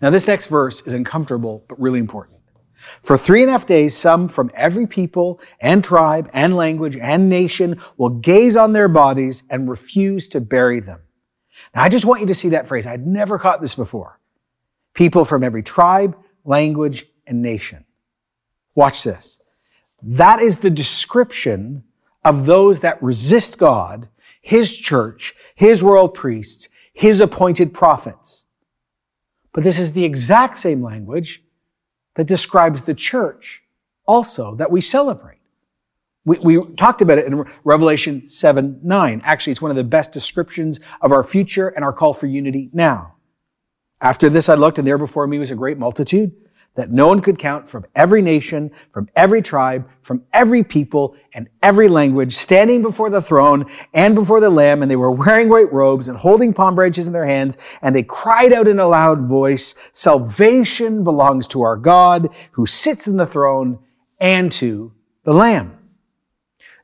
Now, 0.00 0.10
this 0.10 0.28
next 0.28 0.46
verse 0.46 0.82
is 0.82 0.92
uncomfortable, 0.92 1.64
but 1.68 1.80
really 1.80 1.98
important. 1.98 2.39
For 3.02 3.16
three 3.16 3.42
and 3.42 3.48
a 3.48 3.52
half 3.52 3.66
days, 3.66 3.96
some 3.96 4.28
from 4.28 4.50
every 4.54 4.86
people 4.86 5.40
and 5.60 5.82
tribe 5.82 6.30
and 6.32 6.56
language 6.56 6.96
and 6.96 7.28
nation 7.28 7.80
will 7.96 8.10
gaze 8.10 8.56
on 8.56 8.72
their 8.72 8.88
bodies 8.88 9.44
and 9.50 9.68
refuse 9.68 10.28
to 10.28 10.40
bury 10.40 10.80
them. 10.80 11.00
Now, 11.74 11.82
I 11.82 11.88
just 11.88 12.04
want 12.04 12.20
you 12.20 12.26
to 12.28 12.34
see 12.34 12.50
that 12.50 12.68
phrase. 12.68 12.86
I'd 12.86 13.06
never 13.06 13.38
caught 13.38 13.60
this 13.60 13.74
before. 13.74 14.18
People 14.94 15.24
from 15.24 15.44
every 15.44 15.62
tribe, 15.62 16.16
language, 16.44 17.06
and 17.26 17.42
nation. 17.42 17.84
Watch 18.74 19.04
this. 19.04 19.40
That 20.02 20.40
is 20.40 20.56
the 20.56 20.70
description 20.70 21.84
of 22.24 22.46
those 22.46 22.80
that 22.80 23.02
resist 23.02 23.58
God, 23.58 24.08
His 24.40 24.78
church, 24.78 25.34
His 25.54 25.82
royal 25.82 26.08
priests, 26.08 26.68
His 26.92 27.20
appointed 27.20 27.72
prophets. 27.74 28.46
But 29.52 29.64
this 29.64 29.78
is 29.78 29.92
the 29.92 30.04
exact 30.04 30.56
same 30.56 30.82
language 30.82 31.42
that 32.16 32.26
describes 32.26 32.82
the 32.82 32.94
church 32.94 33.62
also 34.06 34.54
that 34.56 34.70
we 34.70 34.80
celebrate. 34.80 35.38
We, 36.24 36.38
we, 36.38 36.64
talked 36.74 37.00
about 37.00 37.18
it 37.18 37.26
in 37.26 37.44
Revelation 37.64 38.26
7 38.26 38.80
9. 38.82 39.20
Actually, 39.24 39.52
it's 39.52 39.62
one 39.62 39.70
of 39.70 39.76
the 39.76 39.84
best 39.84 40.12
descriptions 40.12 40.80
of 41.00 41.12
our 41.12 41.22
future 41.22 41.68
and 41.68 41.84
our 41.84 41.92
call 41.92 42.12
for 42.12 42.26
unity 42.26 42.70
now. 42.72 43.14
After 44.02 44.28
this, 44.28 44.48
I 44.48 44.54
looked, 44.54 44.78
and 44.78 44.86
there 44.86 44.98
before 44.98 45.26
me 45.26 45.38
was 45.38 45.50
a 45.50 45.54
great 45.54 45.78
multitude 45.78 46.32
that 46.74 46.90
no 46.90 47.08
one 47.08 47.20
could 47.20 47.38
count 47.38 47.68
from 47.68 47.84
every 47.96 48.22
nation, 48.22 48.70
from 48.92 49.08
every 49.16 49.42
tribe, 49.42 49.88
from 50.02 50.24
every 50.32 50.62
people, 50.62 51.16
and 51.34 51.48
every 51.62 51.88
language, 51.88 52.32
standing 52.32 52.80
before 52.80 53.10
the 53.10 53.20
throne 53.20 53.64
and 53.92 54.14
before 54.14 54.40
the 54.40 54.50
Lamb, 54.50 54.82
and 54.82 54.90
they 54.90 54.96
were 54.96 55.10
wearing 55.10 55.48
white 55.48 55.72
robes 55.72 56.08
and 56.08 56.16
holding 56.16 56.52
palm 56.52 56.74
branches 56.74 57.06
in 57.06 57.12
their 57.12 57.26
hands, 57.26 57.58
and 57.82 57.94
they 57.94 58.02
cried 58.02 58.52
out 58.52 58.68
in 58.68 58.78
a 58.78 58.86
loud 58.86 59.20
voice, 59.20 59.74
Salvation 59.92 61.02
belongs 61.02 61.48
to 61.48 61.62
our 61.62 61.76
God 61.76 62.34
who 62.52 62.66
sits 62.66 63.06
in 63.06 63.16
the 63.16 63.26
throne 63.26 63.78
and 64.20 64.52
to 64.52 64.92
the 65.24 65.34
Lamb. 65.34 65.76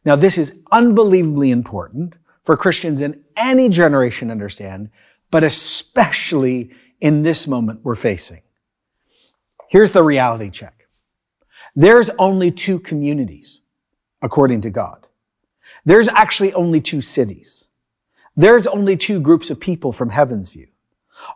Now, 0.04 0.16
this 0.16 0.38
is 0.38 0.60
unbelievably 0.72 1.50
important 1.50 2.14
for 2.42 2.56
Christians 2.56 3.02
in 3.02 3.24
any 3.36 3.68
generation 3.68 4.28
to 4.28 4.32
understand, 4.32 4.90
but 5.30 5.44
especially 5.44 6.70
in 7.00 7.22
this 7.22 7.46
moment 7.46 7.80
we're 7.82 7.94
facing. 7.94 8.40
Here's 9.76 9.90
the 9.90 10.02
reality 10.02 10.48
check. 10.48 10.88
There's 11.74 12.08
only 12.18 12.50
two 12.50 12.78
communities, 12.78 13.60
according 14.22 14.62
to 14.62 14.70
God. 14.70 15.06
There's 15.84 16.08
actually 16.08 16.54
only 16.54 16.80
two 16.80 17.02
cities. 17.02 17.68
There's 18.36 18.66
only 18.66 18.96
two 18.96 19.20
groups 19.20 19.50
of 19.50 19.60
people 19.60 19.92
from 19.92 20.08
heaven's 20.08 20.48
view. 20.48 20.68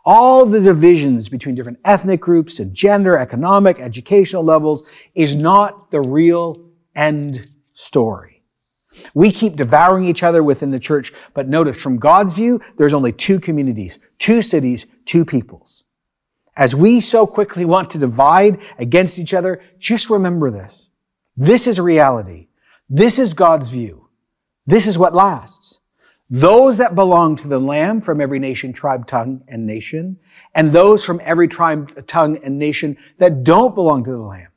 All 0.05 0.47
the 0.47 0.59
divisions 0.59 1.29
between 1.29 1.53
different 1.53 1.81
ethnic 1.85 2.19
groups 2.19 2.59
and 2.59 2.73
gender, 2.73 3.15
economic, 3.15 3.79
educational 3.79 4.43
levels 4.43 4.89
is 5.13 5.35
not 5.35 5.91
the 5.91 6.01
real 6.01 6.65
end 6.95 7.47
story. 7.73 8.41
We 9.13 9.31
keep 9.31 9.55
devouring 9.55 10.05
each 10.05 10.23
other 10.23 10.41
within 10.41 10.71
the 10.71 10.79
church, 10.79 11.13
but 11.35 11.47
notice 11.47 11.79
from 11.79 11.99
God's 11.99 12.33
view, 12.33 12.59
there's 12.75 12.95
only 12.95 13.11
two 13.11 13.39
communities, 13.39 13.99
two 14.17 14.41
cities, 14.41 14.87
two 15.05 15.25
peoples. 15.25 15.83
As 16.55 16.75
we 16.75 16.99
so 16.99 17.25
quickly 17.25 17.65
want 17.65 17.89
to 17.91 17.99
divide 17.99 18.61
against 18.77 19.17
each 19.19 19.33
other, 19.33 19.61
just 19.79 20.09
remember 20.09 20.51
this. 20.51 20.89
This 21.37 21.67
is 21.67 21.79
reality. 21.79 22.49
This 22.89 23.19
is 23.19 23.33
God's 23.33 23.69
view. 23.69 24.09
This 24.65 24.85
is 24.85 24.97
what 24.97 25.15
lasts. 25.15 25.79
Those 26.29 26.77
that 26.77 26.95
belong 26.95 27.35
to 27.37 27.47
the 27.47 27.59
Lamb 27.59 27.99
from 27.99 28.21
every 28.21 28.39
nation, 28.39 28.71
tribe, 28.71 29.05
tongue, 29.05 29.43
and 29.47 29.65
nation, 29.65 30.17
and 30.55 30.71
those 30.71 31.03
from 31.03 31.19
every 31.23 31.47
tribe, 31.47 32.05
tongue, 32.07 32.37
and 32.43 32.57
nation 32.57 32.97
that 33.17 33.43
don't 33.43 33.75
belong 33.75 34.03
to 34.03 34.11
the 34.11 34.17
Lamb. 34.17 34.47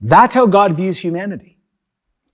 That's 0.00 0.34
how 0.34 0.46
God 0.46 0.72
views 0.72 0.98
humanity. 0.98 1.58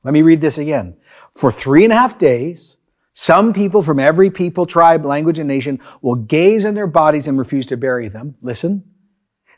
Let 0.05 0.12
me 0.12 0.22
read 0.22 0.40
this 0.40 0.59
again. 0.59 0.96
For 1.33 1.50
three 1.50 1.83
and 1.83 1.92
a 1.92 1.96
half 1.96 2.18
days, 2.18 2.76
some 3.18 3.55
people 3.55 3.81
from 3.81 3.98
every 3.98 4.29
people, 4.29 4.66
tribe, 4.66 5.07
language, 5.07 5.38
and 5.38 5.48
nation 5.48 5.81
will 6.02 6.16
gaze 6.16 6.66
on 6.66 6.74
their 6.74 6.87
bodies 6.87 7.29
and 7.29 7.38
refuse 7.38 7.64
to 7.64 7.76
bury 7.79 8.09
them. 8.09 8.35
Listen. 8.42 8.85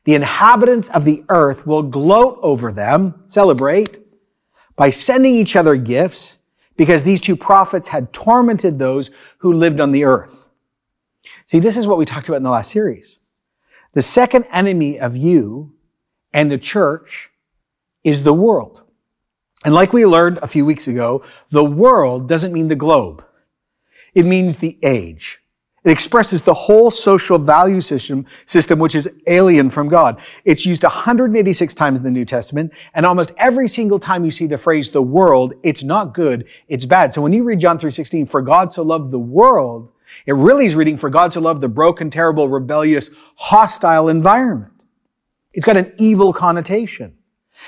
The 0.04 0.14
inhabitants 0.14 0.88
of 0.90 1.04
the 1.04 1.24
earth 1.28 1.66
will 1.66 1.82
gloat 1.82 2.38
over 2.40 2.70
them, 2.70 3.20
celebrate, 3.26 3.98
by 4.76 4.90
sending 4.90 5.34
each 5.34 5.56
other 5.56 5.74
gifts 5.74 6.38
because 6.76 7.02
these 7.02 7.20
two 7.20 7.34
prophets 7.34 7.88
had 7.88 8.12
tormented 8.12 8.78
those 8.78 9.10
who 9.38 9.52
lived 9.52 9.80
on 9.80 9.90
the 9.90 10.04
earth. 10.04 10.48
See, 11.44 11.58
this 11.58 11.76
is 11.76 11.88
what 11.88 11.98
we 11.98 12.04
talked 12.04 12.28
about 12.28 12.36
in 12.36 12.44
the 12.44 12.50
last 12.50 12.70
series. 12.70 13.18
The 13.94 14.02
second 14.02 14.44
enemy 14.52 15.00
of 15.00 15.16
you 15.16 15.74
and 16.32 16.48
the 16.48 16.58
church 16.58 17.30
is 18.04 18.22
the 18.22 18.32
world. 18.32 18.84
And 19.64 19.74
like 19.74 19.92
we 19.92 20.06
learned 20.06 20.38
a 20.42 20.46
few 20.46 20.64
weeks 20.64 20.86
ago, 20.86 21.24
the 21.50 21.64
world 21.64 22.28
doesn't 22.28 22.52
mean 22.52 22.68
the 22.68 22.76
globe. 22.76 23.24
It 24.18 24.26
means 24.26 24.56
the 24.56 24.76
age. 24.82 25.38
It 25.84 25.92
expresses 25.92 26.42
the 26.42 26.52
whole 26.52 26.90
social 26.90 27.38
value 27.38 27.80
system, 27.80 28.26
system 28.46 28.80
which 28.80 28.96
is 28.96 29.08
alien 29.28 29.70
from 29.70 29.88
God. 29.88 30.20
It's 30.44 30.66
used 30.66 30.82
186 30.82 31.72
times 31.72 32.00
in 32.00 32.04
the 32.04 32.10
New 32.10 32.24
Testament, 32.24 32.72
and 32.94 33.06
almost 33.06 33.32
every 33.38 33.68
single 33.68 34.00
time 34.00 34.24
you 34.24 34.32
see 34.32 34.46
the 34.46 34.58
phrase 34.58 34.90
the 34.90 35.00
world, 35.00 35.54
it's 35.62 35.84
not 35.84 36.14
good, 36.14 36.48
it's 36.66 36.84
bad. 36.84 37.12
So 37.12 37.22
when 37.22 37.32
you 37.32 37.44
read 37.44 37.60
John 37.60 37.78
3:16, 37.78 38.26
for 38.26 38.42
God 38.42 38.72
so 38.72 38.82
loved 38.82 39.12
the 39.12 39.20
world, 39.20 39.92
it 40.26 40.32
really 40.32 40.66
is 40.66 40.74
reading 40.74 40.96
for 40.96 41.10
God 41.10 41.32
so 41.32 41.40
loved 41.40 41.60
the 41.60 41.68
broken, 41.68 42.10
terrible, 42.10 42.48
rebellious, 42.48 43.10
hostile 43.36 44.08
environment. 44.08 44.82
It's 45.52 45.64
got 45.64 45.76
an 45.76 45.92
evil 45.96 46.32
connotation. 46.32 47.14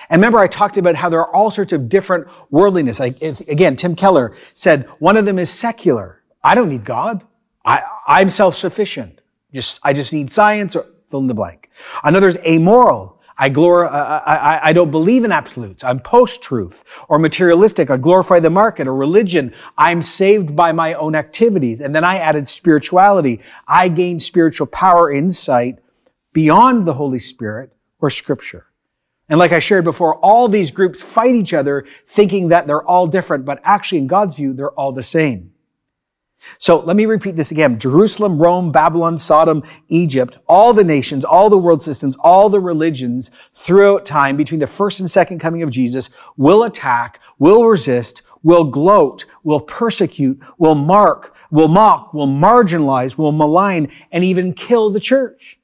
And 0.09 0.21
remember, 0.21 0.41
I 0.41 0.49
talked 0.49 0.77
about 0.79 0.97
how 0.97 1.09
there 1.11 1.21
are 1.21 1.33
all 1.33 1.53
sorts 1.53 1.73
of 1.73 1.89
different 1.89 2.27
worldliness. 2.51 2.99
Again, 2.99 3.77
Tim 3.77 3.95
Keller 3.95 4.33
said 4.53 4.89
one 4.99 5.17
of 5.17 5.27
them 5.27 5.39
is 5.39 5.49
secular. 5.49 6.20
I 6.43 6.55
don't 6.55 6.69
need 6.69 6.85
God. 6.85 7.25
I, 7.65 7.83
I'm 8.07 8.31
self-sufficient. 8.31 9.21
Just, 9.53 9.81
I 9.83 9.93
just 9.93 10.13
need 10.13 10.31
science 10.31 10.77
or 10.77 10.87
fill 11.09 11.21
in 11.21 11.27
the 11.27 11.35
blank. 11.35 11.71
Another's 12.03 12.39
amoral. 12.47 13.21
I, 13.37 13.49
glor- 13.49 13.91
I, 13.91 14.21
I, 14.27 14.69
I 14.69 14.73
don't 14.73 14.91
believe 14.91 15.25
in 15.25 15.33
absolutes. 15.33 15.83
I'm 15.83 15.99
post-truth 15.99 16.85
or 17.09 17.19
materialistic. 17.19 17.91
I 17.91 17.97
glorify 17.97 18.39
the 18.39 18.51
market 18.51 18.87
or 18.87 18.95
religion. 18.95 19.55
I'm 19.79 20.03
saved 20.03 20.55
by 20.55 20.73
my 20.73 20.93
own 20.95 21.15
activities. 21.15 21.81
And 21.81 21.95
then 21.95 22.05
I 22.05 22.19
added 22.19 22.49
spirituality. 22.49 23.41
I 23.67 23.89
gained 23.89 24.21
spiritual 24.21 24.67
power, 24.67 25.11
insight 25.11 25.79
beyond 26.33 26.87
the 26.87 26.95
Holy 26.95 27.19
Spirit 27.19 27.73
or 27.99 28.11
Scripture. 28.11 28.67
And 29.29 29.39
like 29.39 29.53
I 29.53 29.59
shared 29.59 29.85
before, 29.85 30.17
all 30.17 30.49
these 30.49 30.71
groups 30.71 31.03
fight 31.03 31.35
each 31.35 31.55
other 31.55 31.87
thinking 32.07 32.49
that 32.49 32.67
they're 32.67 32.85
all 32.87 33.07
different, 33.07 33.45
but 33.45 33.61
actually 33.65 33.99
in 33.99 34.07
God's 34.07 34.37
view, 34.37 34.53
they're 34.53 34.73
all 34.73 34.93
the 34.93 35.03
same. 35.03 35.53
So 36.59 36.81
let 36.81 36.97
me 36.97 37.07
repeat 37.07 37.37
this 37.37 37.51
again. 37.51 37.79
Jerusalem, 37.79 38.41
Rome, 38.41 38.73
Babylon, 38.73 39.19
Sodom, 39.19 39.63
Egypt, 39.89 40.39
all 40.49 40.73
the 40.73 40.85
nations, 40.85 41.25
all 41.25 41.51
the 41.51 41.59
world 41.59 41.83
systems, 41.83 42.17
all 42.21 42.49
the 42.49 42.61
religions 42.61 43.31
throughout 43.55 44.05
time 44.05 44.37
between 44.37 44.61
the 44.61 44.67
first 44.67 45.01
and 45.01 45.11
second 45.11 45.39
coming 45.39 45.63
of 45.63 45.71
Jesus 45.71 46.11
will 46.37 46.65
attack, 46.65 47.21
will 47.39 47.67
resist, 47.67 48.23
will 48.43 48.65
gloat, 48.65 49.27
will 49.43 49.61
persecute, 49.61 50.41
will 50.59 50.75
mark, 50.75 51.35
will 51.51 51.69
mock, 51.69 52.15
will 52.15 52.29
marginalize, 52.29 53.19
will 53.19 53.33
malign, 53.33 53.91
and 54.13 54.25
even 54.25 54.53
kill 54.53 54.91
the 54.91 55.01
church. 55.01 55.59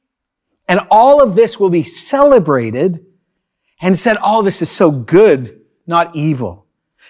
And 0.68 0.80
all 0.90 1.22
of 1.22 1.36
this 1.36 1.60
will 1.60 1.70
be 1.70 1.84
celebrated 1.84 3.04
and 3.80 3.96
said, 3.96 4.18
Oh, 4.22 4.42
this 4.42 4.62
is 4.62 4.70
so 4.70 4.90
good, 4.90 5.60
not 5.86 6.14
evil. 6.14 6.65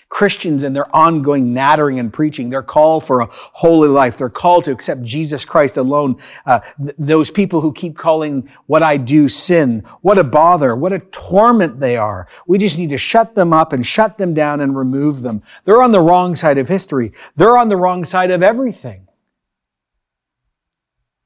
Christians 0.09 0.62
and 0.62 0.75
their 0.75 0.95
ongoing 0.95 1.53
nattering 1.53 1.99
and 1.99 2.12
preaching, 2.12 2.49
their 2.49 2.62
call 2.62 3.01
for 3.01 3.21
a 3.21 3.29
holy 3.31 3.88
life, 3.88 4.16
their 4.16 4.31
call 4.31 4.62
to 4.62 4.71
accept 4.71 5.03
Jesus 5.03 5.45
Christ 5.45 5.77
alone, 5.77 6.16
uh, 6.47 6.61
th- 6.81 6.95
those 6.97 7.31
people 7.31 7.61
who 7.61 7.73
keep 7.73 7.97
calling 7.99 8.49
what 8.66 8.83
I 8.83 8.99
do 8.99 9.29
sin, 9.29 9.81
what 10.03 10.19
a 10.19 10.25
bother, 10.25 10.77
what 10.77 10.92
a 10.92 11.01
torment 11.01 11.81
they 11.81 11.97
are. 11.97 12.29
We 12.47 12.57
just 12.57 12.79
need 12.79 12.90
to 12.90 12.99
shut 12.99 13.35
them 13.35 13.53
up 13.53 13.73
and 13.73 13.85
shut 13.85 14.16
them 14.16 14.33
down 14.33 14.61
and 14.61 14.77
remove 14.77 15.23
them. 15.23 15.42
They're 15.64 15.83
on 15.83 15.92
the 15.92 16.01
wrong 16.01 16.37
side 16.37 16.59
of 16.59 16.69
history. 16.69 17.12
They're 17.35 17.57
on 17.57 17.69
the 17.69 17.77
wrong 17.77 18.05
side 18.05 18.31
of 18.31 18.42
everything. 18.42 19.09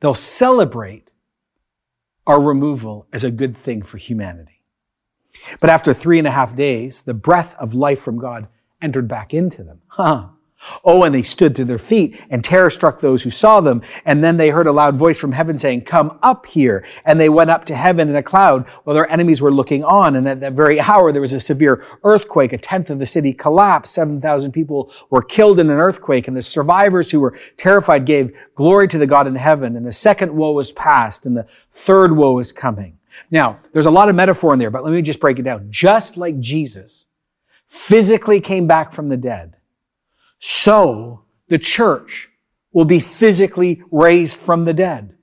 They'll 0.01 0.14
celebrate 0.14 1.11
our 2.27 2.40
removal 2.40 3.07
as 3.12 3.25
a 3.25 3.31
good 3.31 3.55
thing 3.57 3.83
for 3.83 3.99
humanity. 3.99 4.62
But 5.61 5.71
after 5.71 5.93
three 5.93 6.19
and 6.19 6.27
a 6.27 6.31
half 6.31 6.57
days, 6.57 7.03
the 7.03 7.14
breath 7.14 7.55
of 7.59 7.75
life 7.75 8.01
from 8.01 8.19
God 8.19 8.49
entered 8.83 9.09
back 9.09 9.35
into 9.35 9.62
them. 9.62 9.81
Huh. 9.88 10.29
Oh, 10.85 11.05
and 11.05 11.14
they 11.14 11.23
stood 11.23 11.55
to 11.55 11.64
their 11.64 11.79
feet, 11.79 12.21
and 12.29 12.45
terror 12.45 12.69
struck 12.69 13.01
those 13.01 13.23
who 13.23 13.31
saw 13.31 13.61
them. 13.61 13.81
And 14.05 14.23
then 14.23 14.37
they 14.37 14.51
heard 14.51 14.66
a 14.66 14.73
loud 14.73 14.95
voice 14.95 15.19
from 15.19 15.33
heaven 15.33 15.57
saying, 15.57 15.83
Come 15.83 16.19
up 16.23 16.45
here. 16.45 16.87
And 17.05 17.19
they 17.19 17.31
went 17.31 17.51
up 17.51 17.64
to 17.66 17.75
heaven 17.75 18.09
in 18.09 18.16
a 18.16 18.23
cloud 18.23 18.69
while 18.85 18.95
their 18.95 19.11
enemies 19.11 19.40
were 19.40 19.51
looking 19.51 19.85
on. 19.85 20.16
And 20.16 20.29
at 20.29 20.40
that 20.40 20.53
very 20.53 20.79
hour, 20.79 21.12
there 21.12 21.23
was 21.23 21.33
a 21.33 21.40
severe 21.40 21.85
earthquake. 22.05 22.53
A 22.53 22.59
tenth 22.59 22.90
of 22.90 22.99
the 22.99 23.07
city 23.07 23.33
collapsed. 23.33 23.95
7,000 23.95 24.53
people 24.53 24.93
were 25.09 25.23
killed 25.23 25.59
in 25.59 25.71
an 25.71 25.79
earthquake. 25.79 26.29
And 26.29 26.37
the 26.37 26.43
survivors 26.43 27.11
who 27.11 27.21
were 27.21 27.38
terrified 27.57 28.05
gave 28.05 28.33
glory 28.55 28.87
to 28.88 28.99
the 28.99 29.07
God 29.07 29.27
in 29.27 29.37
heaven. 29.37 29.77
And 29.77 29.87
the 29.87 29.93
second 29.93 30.35
woe 30.35 30.53
was 30.53 30.73
past, 30.73 31.25
and 31.25 31.37
the 31.37 31.47
third 31.73 32.14
woe 32.14 32.38
is 32.38 32.53
coming. 32.53 32.99
Now, 33.31 33.61
there's 33.73 33.87
a 33.87 33.90
lot 33.90 34.09
of 34.09 34.14
metaphor 34.14 34.53
in 34.53 34.59
there, 34.59 34.71
but 34.71 34.85
let 34.85 34.93
me 34.93 35.03
just 35.03 35.21
break 35.21 35.38
it 35.38 35.43
down. 35.43 35.69
Just 35.71 36.16
like 36.16 36.38
Jesus 36.38 37.07
physically 37.71 38.41
came 38.41 38.67
back 38.67 38.93
from 38.93 39.09
the 39.09 39.17
dead, 39.17 39.57
so 40.39 41.23
the 41.49 41.57
church 41.57 42.29
will 42.73 42.85
be 42.85 42.99
physically 42.99 43.81
raised 43.93 44.39
from 44.39 44.65
the 44.65 44.75
dead. 44.75 45.15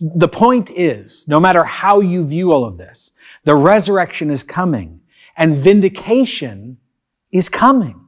The 0.00 0.28
point 0.28 0.72
is, 0.72 1.26
no 1.28 1.38
matter 1.38 1.62
how 1.62 2.00
you 2.00 2.26
view 2.26 2.52
all 2.52 2.64
of 2.64 2.78
this, 2.78 3.12
the 3.44 3.54
resurrection 3.54 4.28
is 4.28 4.42
coming 4.42 5.00
and 5.36 5.54
vindication 5.54 6.78
is 7.30 7.48
coming 7.48 8.04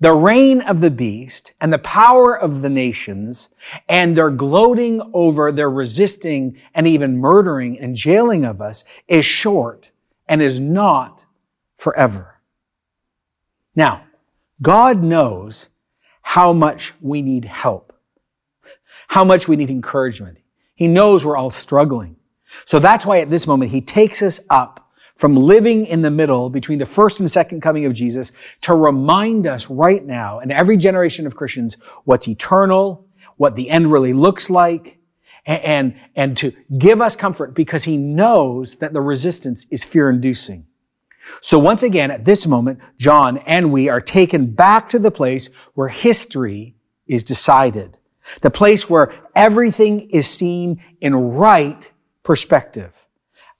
the 0.00 0.12
reign 0.12 0.60
of 0.62 0.80
the 0.80 0.90
beast 0.90 1.52
and 1.60 1.72
the 1.72 1.78
power 1.78 2.36
of 2.36 2.60
the 2.60 2.68
nations 2.68 3.50
and 3.88 4.16
their 4.16 4.30
gloating 4.30 5.00
over 5.14 5.52
their 5.52 5.70
resisting 5.70 6.56
and 6.74 6.88
even 6.88 7.18
murdering 7.18 7.78
and 7.78 7.94
jailing 7.94 8.44
of 8.44 8.60
us 8.60 8.84
is 9.06 9.24
short 9.24 9.92
and 10.28 10.42
is 10.42 10.58
not 10.58 11.24
forever. 11.76 12.31
Now, 13.74 14.04
God 14.60 15.02
knows 15.02 15.68
how 16.22 16.52
much 16.52 16.94
we 17.00 17.22
need 17.22 17.44
help, 17.44 17.92
how 19.08 19.24
much 19.24 19.48
we 19.48 19.56
need 19.56 19.70
encouragement. 19.70 20.38
He 20.74 20.88
knows 20.88 21.24
we're 21.24 21.36
all 21.36 21.50
struggling. 21.50 22.16
So 22.64 22.78
that's 22.78 23.06
why 23.06 23.18
at 23.18 23.30
this 23.30 23.46
moment, 23.46 23.70
He 23.70 23.80
takes 23.80 24.22
us 24.22 24.40
up 24.50 24.90
from 25.16 25.36
living 25.36 25.86
in 25.86 26.02
the 26.02 26.10
middle 26.10 26.50
between 26.50 26.78
the 26.78 26.86
first 26.86 27.20
and 27.20 27.30
second 27.30 27.60
coming 27.60 27.84
of 27.84 27.92
Jesus 27.92 28.32
to 28.62 28.74
remind 28.74 29.46
us 29.46 29.68
right 29.68 30.04
now 30.04 30.38
and 30.38 30.50
every 30.50 30.76
generation 30.76 31.26
of 31.26 31.36
Christians 31.36 31.76
what's 32.04 32.28
eternal, 32.28 33.06
what 33.36 33.54
the 33.54 33.68
end 33.68 33.90
really 33.92 34.12
looks 34.12 34.48
like, 34.48 34.98
and, 35.44 35.62
and, 35.64 36.00
and 36.14 36.36
to 36.38 36.52
give 36.78 37.00
us 37.00 37.16
comfort 37.16 37.54
because 37.54 37.84
he 37.84 37.96
knows 37.96 38.76
that 38.76 38.92
the 38.92 39.00
resistance 39.00 39.66
is 39.70 39.84
fear 39.84 40.08
inducing. 40.08 40.66
So 41.40 41.58
once 41.58 41.82
again, 41.82 42.10
at 42.10 42.24
this 42.24 42.46
moment, 42.46 42.80
John 42.98 43.38
and 43.38 43.72
we 43.72 43.88
are 43.88 44.00
taken 44.00 44.46
back 44.52 44.88
to 44.90 44.98
the 44.98 45.10
place 45.10 45.48
where 45.74 45.88
history 45.88 46.74
is 47.06 47.24
decided. 47.24 47.98
The 48.40 48.50
place 48.50 48.88
where 48.88 49.12
everything 49.34 50.10
is 50.10 50.28
seen 50.28 50.82
in 51.00 51.14
right 51.14 51.90
perspective. 52.22 53.06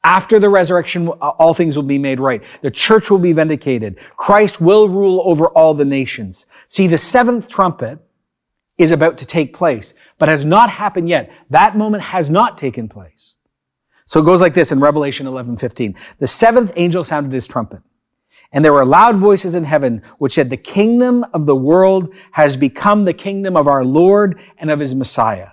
After 0.04 0.40
the 0.40 0.48
resurrection, 0.48 1.08
uh, 1.08 1.12
all 1.12 1.54
things 1.54 1.76
will 1.76 1.84
be 1.84 1.98
made 1.98 2.18
right. 2.18 2.42
The 2.62 2.70
church 2.70 3.10
will 3.10 3.18
be 3.18 3.32
vindicated. 3.32 3.98
Christ 4.16 4.60
will 4.60 4.88
rule 4.88 5.22
over 5.24 5.46
all 5.48 5.74
the 5.74 5.84
nations. 5.84 6.46
See, 6.66 6.88
the 6.88 6.98
seventh 6.98 7.48
trumpet 7.48 8.00
is 8.78 8.90
about 8.90 9.18
to 9.18 9.26
take 9.26 9.52
place, 9.52 9.94
but 10.18 10.28
has 10.28 10.44
not 10.44 10.70
happened 10.70 11.08
yet. 11.08 11.30
That 11.50 11.76
moment 11.76 12.02
has 12.02 12.30
not 12.30 12.58
taken 12.58 12.88
place. 12.88 13.36
So 14.04 14.20
it 14.20 14.24
goes 14.24 14.40
like 14.40 14.54
this 14.54 14.72
in 14.72 14.80
Revelation 14.80 15.26
11, 15.26 15.56
15. 15.56 15.96
The 16.18 16.26
seventh 16.26 16.72
angel 16.76 17.04
sounded 17.04 17.32
his 17.32 17.46
trumpet. 17.46 17.80
And 18.52 18.64
there 18.64 18.72
were 18.72 18.84
loud 18.84 19.16
voices 19.16 19.54
in 19.54 19.64
heaven 19.64 20.02
which 20.18 20.32
said, 20.32 20.50
the 20.50 20.56
kingdom 20.56 21.24
of 21.32 21.46
the 21.46 21.56
world 21.56 22.14
has 22.32 22.56
become 22.56 23.04
the 23.04 23.14
kingdom 23.14 23.56
of 23.56 23.66
our 23.66 23.84
Lord 23.84 24.38
and 24.58 24.70
of 24.70 24.78
his 24.80 24.94
Messiah. 24.94 25.50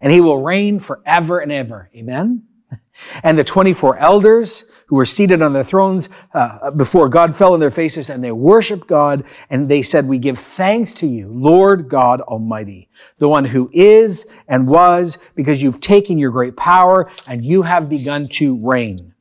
And 0.00 0.12
he 0.12 0.20
will 0.20 0.42
reign 0.42 0.78
forever 0.78 1.38
and 1.38 1.50
ever. 1.50 1.90
Amen. 1.94 2.44
And 3.24 3.36
the 3.36 3.42
24 3.42 3.98
elders 3.98 4.66
who 4.86 4.96
were 4.96 5.04
seated 5.04 5.42
on 5.42 5.52
their 5.52 5.64
thrones 5.64 6.10
uh, 6.34 6.70
before 6.70 7.08
God 7.08 7.34
fell 7.34 7.54
on 7.54 7.60
their 7.60 7.70
faces 7.70 8.10
and 8.10 8.22
they 8.22 8.32
worshiped 8.32 8.86
God 8.86 9.24
and 9.50 9.68
they 9.68 9.82
said, 9.82 10.06
we 10.06 10.18
give 10.18 10.38
thanks 10.38 10.92
to 10.94 11.06
you, 11.06 11.28
Lord 11.28 11.88
God 11.88 12.20
Almighty, 12.22 12.88
the 13.18 13.28
one 13.28 13.44
who 13.44 13.70
is 13.72 14.26
and 14.48 14.66
was 14.66 15.18
because 15.34 15.62
you've 15.62 15.80
taken 15.80 16.18
your 16.18 16.30
great 16.30 16.56
power 16.56 17.10
and 17.26 17.44
you 17.44 17.62
have 17.62 17.88
begun 17.88 18.28
to 18.28 18.56
reign. 18.56 19.14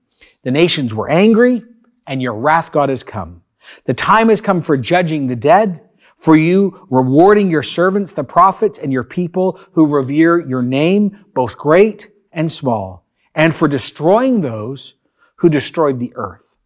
The 0.43 0.51
nations 0.51 0.93
were 0.93 1.09
angry 1.09 1.63
and 2.07 2.21
your 2.21 2.33
wrath, 2.33 2.71
God, 2.71 2.89
has 2.89 3.03
come. 3.03 3.41
The 3.85 3.93
time 3.93 4.29
has 4.29 4.41
come 4.41 4.61
for 4.61 4.75
judging 4.75 5.27
the 5.27 5.35
dead, 5.37 5.81
for 6.17 6.35
you 6.35 6.85
rewarding 6.89 7.49
your 7.49 7.63
servants, 7.63 8.11
the 8.11 8.23
prophets 8.23 8.77
and 8.77 8.91
your 8.91 9.03
people 9.03 9.59
who 9.71 9.87
revere 9.87 10.39
your 10.39 10.61
name, 10.61 11.25
both 11.33 11.57
great 11.57 12.11
and 12.33 12.51
small 12.51 13.03
and 13.35 13.53
for 13.53 13.67
destroying 13.67 14.41
those 14.41 14.95
who 15.35 15.49
destroyed 15.49 15.99
the 15.99 16.13
earth. 16.15 16.57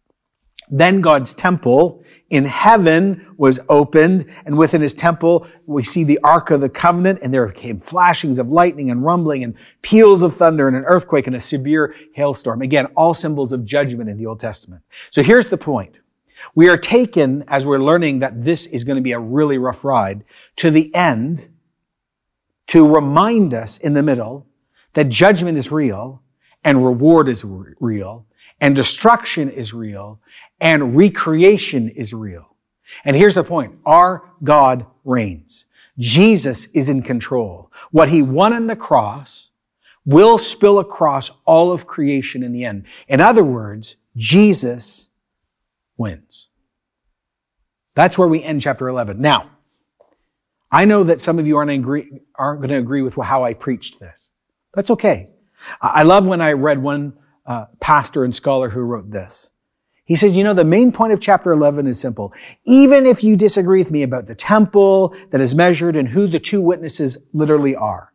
Then 0.70 1.00
God's 1.00 1.32
temple 1.32 2.04
in 2.28 2.44
heaven 2.44 3.34
was 3.38 3.58
opened, 3.68 4.26
and 4.44 4.58
within 4.58 4.82
his 4.82 4.92
temple 4.92 5.46
we 5.66 5.82
see 5.82 6.04
the 6.04 6.18
Ark 6.22 6.50
of 6.50 6.60
the 6.60 6.68
Covenant, 6.68 7.20
and 7.22 7.32
there 7.32 7.48
came 7.50 7.78
flashings 7.78 8.38
of 8.38 8.48
lightning 8.48 8.90
and 8.90 9.02
rumbling 9.02 9.44
and 9.44 9.54
peals 9.80 10.22
of 10.22 10.34
thunder 10.34 10.68
and 10.68 10.76
an 10.76 10.84
earthquake 10.84 11.26
and 11.26 11.36
a 11.36 11.40
severe 11.40 11.94
hailstorm. 12.12 12.60
Again, 12.60 12.86
all 12.96 13.14
symbols 13.14 13.52
of 13.52 13.64
judgment 13.64 14.10
in 14.10 14.18
the 14.18 14.26
Old 14.26 14.40
Testament. 14.40 14.82
So 15.10 15.22
here's 15.22 15.46
the 15.46 15.56
point. 15.56 16.00
We 16.54 16.68
are 16.68 16.76
taken, 16.76 17.44
as 17.48 17.66
we're 17.66 17.82
learning 17.82 18.20
that 18.20 18.40
this 18.40 18.66
is 18.66 18.84
going 18.84 18.96
to 18.96 19.02
be 19.02 19.12
a 19.12 19.18
really 19.18 19.58
rough 19.58 19.84
ride, 19.84 20.24
to 20.56 20.70
the 20.70 20.94
end 20.94 21.48
to 22.68 22.86
remind 22.86 23.54
us 23.54 23.78
in 23.78 23.94
the 23.94 24.02
middle 24.02 24.46
that 24.92 25.08
judgment 25.08 25.56
is 25.56 25.72
real 25.72 26.22
and 26.62 26.84
reward 26.84 27.28
is 27.28 27.44
real 27.80 28.26
and 28.60 28.74
destruction 28.74 29.48
is 29.48 29.72
real 29.72 30.20
and 30.60 30.96
recreation 30.96 31.88
is 31.88 32.12
real. 32.12 32.56
And 33.04 33.16
here's 33.16 33.34
the 33.34 33.44
point. 33.44 33.78
Our 33.84 34.30
God 34.42 34.86
reigns. 35.04 35.66
Jesus 35.98 36.66
is 36.68 36.88
in 36.88 37.02
control. 37.02 37.72
What 37.90 38.08
he 38.08 38.22
won 38.22 38.52
on 38.52 38.66
the 38.66 38.76
cross 38.76 39.50
will 40.04 40.38
spill 40.38 40.78
across 40.78 41.30
all 41.44 41.72
of 41.72 41.86
creation 41.86 42.42
in 42.42 42.52
the 42.52 42.64
end. 42.64 42.84
In 43.08 43.20
other 43.20 43.44
words, 43.44 43.96
Jesus 44.16 45.10
wins. 45.96 46.48
That's 47.94 48.16
where 48.16 48.28
we 48.28 48.42
end 48.42 48.62
chapter 48.62 48.88
11. 48.88 49.20
Now, 49.20 49.50
I 50.70 50.84
know 50.84 51.02
that 51.02 51.20
some 51.20 51.38
of 51.38 51.46
you 51.46 51.56
aren't, 51.56 51.70
aren't 52.36 52.60
going 52.60 52.70
to 52.70 52.78
agree 52.78 53.02
with 53.02 53.16
how 53.16 53.42
I 53.42 53.54
preached 53.54 54.00
this. 54.00 54.30
That's 54.74 54.90
okay. 54.90 55.30
I 55.80 56.04
love 56.04 56.26
when 56.26 56.40
I 56.40 56.52
read 56.52 56.78
one 56.78 57.18
uh, 57.48 57.66
pastor 57.80 58.22
and 58.22 58.32
scholar 58.34 58.68
who 58.68 58.80
wrote 58.80 59.10
this. 59.10 59.50
He 60.04 60.16
says, 60.16 60.36
you 60.36 60.44
know, 60.44 60.54
the 60.54 60.64
main 60.64 60.92
point 60.92 61.12
of 61.12 61.20
chapter 61.20 61.50
11 61.50 61.86
is 61.86 62.00
simple. 62.00 62.32
Even 62.64 63.04
if 63.04 63.24
you 63.24 63.36
disagree 63.36 63.80
with 63.80 63.90
me 63.90 64.02
about 64.02 64.26
the 64.26 64.34
temple 64.34 65.14
that 65.30 65.40
is 65.40 65.54
measured 65.54 65.96
and 65.96 66.08
who 66.08 66.28
the 66.28 66.38
two 66.38 66.62
witnesses 66.62 67.18
literally 67.32 67.74
are, 67.74 68.12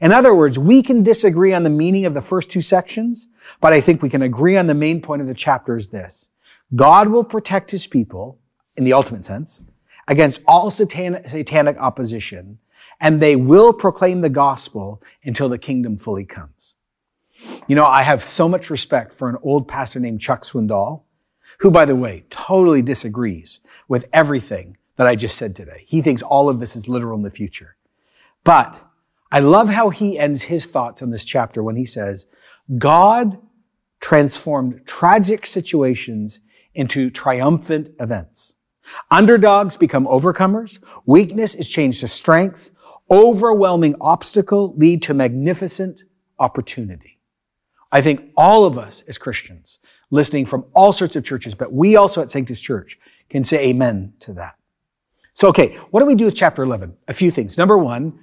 In 0.00 0.12
other 0.12 0.34
words, 0.34 0.58
we 0.58 0.82
can 0.82 1.02
disagree 1.02 1.52
on 1.52 1.62
the 1.62 1.70
meaning 1.70 2.06
of 2.06 2.14
the 2.14 2.20
first 2.20 2.50
two 2.50 2.60
sections, 2.60 3.28
but 3.60 3.72
I 3.72 3.80
think 3.80 4.02
we 4.02 4.08
can 4.08 4.22
agree 4.22 4.56
on 4.56 4.66
the 4.66 4.74
main 4.74 5.00
point 5.00 5.20
of 5.20 5.28
the 5.28 5.34
chapter 5.34 5.76
is 5.76 5.88
this. 5.88 6.30
God 6.74 7.08
will 7.08 7.24
protect 7.24 7.70
his 7.70 7.86
people, 7.86 8.38
in 8.76 8.84
the 8.84 8.92
ultimate 8.92 9.24
sense, 9.24 9.62
against 10.08 10.42
all 10.46 10.70
satanic 10.70 11.76
opposition, 11.78 12.58
and 13.00 13.20
they 13.20 13.36
will 13.36 13.72
proclaim 13.72 14.20
the 14.20 14.28
gospel 14.28 15.02
until 15.24 15.48
the 15.48 15.58
kingdom 15.58 15.96
fully 15.96 16.24
comes. 16.24 16.74
You 17.66 17.76
know, 17.76 17.86
I 17.86 18.02
have 18.02 18.22
so 18.22 18.48
much 18.48 18.70
respect 18.70 19.12
for 19.12 19.28
an 19.28 19.36
old 19.42 19.66
pastor 19.66 19.98
named 20.00 20.20
Chuck 20.20 20.42
Swindoll, 20.42 21.02
who, 21.60 21.70
by 21.70 21.84
the 21.84 21.96
way, 21.96 22.24
totally 22.30 22.82
disagrees 22.82 23.60
with 23.88 24.08
everything 24.12 24.76
that 24.96 25.06
I 25.06 25.16
just 25.16 25.36
said 25.36 25.56
today. 25.56 25.84
He 25.86 26.02
thinks 26.02 26.22
all 26.22 26.48
of 26.48 26.60
this 26.60 26.76
is 26.76 26.88
literal 26.88 27.18
in 27.18 27.24
the 27.24 27.30
future. 27.30 27.76
But 28.44 28.82
I 29.32 29.40
love 29.40 29.68
how 29.68 29.90
he 29.90 30.18
ends 30.18 30.42
his 30.42 30.66
thoughts 30.66 31.02
on 31.02 31.10
this 31.10 31.24
chapter 31.24 31.62
when 31.62 31.76
he 31.76 31.84
says, 31.84 32.26
God 32.78 33.38
transformed 34.00 34.86
tragic 34.86 35.46
situations 35.46 36.40
into 36.74 37.10
triumphant 37.10 37.90
events. 37.98 38.54
Underdogs 39.10 39.76
become 39.76 40.06
overcomers. 40.06 40.78
Weakness 41.06 41.54
is 41.54 41.68
changed 41.70 42.00
to 42.00 42.08
strength. 42.08 42.70
Overwhelming 43.10 43.96
obstacle 44.00 44.74
lead 44.76 45.02
to 45.02 45.14
magnificent 45.14 46.04
opportunity. 46.38 47.18
I 47.94 48.00
think 48.00 48.32
all 48.36 48.64
of 48.64 48.76
us 48.76 49.04
as 49.06 49.18
Christians, 49.18 49.78
listening 50.10 50.46
from 50.46 50.64
all 50.74 50.92
sorts 50.92 51.14
of 51.14 51.22
churches, 51.22 51.54
but 51.54 51.72
we 51.72 51.94
also 51.94 52.20
at 52.20 52.28
Sanctus 52.28 52.60
Church 52.60 52.98
can 53.30 53.44
say 53.44 53.68
amen 53.68 54.12
to 54.18 54.32
that. 54.32 54.56
So, 55.32 55.46
okay, 55.50 55.76
what 55.92 56.00
do 56.00 56.06
we 56.06 56.16
do 56.16 56.24
with 56.24 56.34
chapter 56.34 56.64
11? 56.64 56.96
A 57.06 57.14
few 57.14 57.30
things. 57.30 57.56
Number 57.56 57.78
one, 57.78 58.18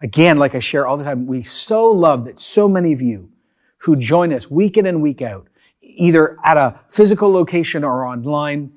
again, 0.00 0.38
like 0.38 0.54
I 0.54 0.58
share 0.58 0.86
all 0.86 0.96
the 0.96 1.04
time, 1.04 1.26
we 1.26 1.42
so 1.42 1.90
love 1.90 2.24
that 2.24 2.40
so 2.40 2.66
many 2.66 2.94
of 2.94 3.02
you 3.02 3.30
who 3.76 3.94
join 3.94 4.32
us 4.32 4.50
week 4.50 4.78
in 4.78 4.86
and 4.86 5.02
week 5.02 5.20
out, 5.20 5.48
either 5.82 6.38
at 6.42 6.56
a 6.56 6.80
physical 6.88 7.30
location 7.30 7.84
or 7.84 8.06
online, 8.06 8.72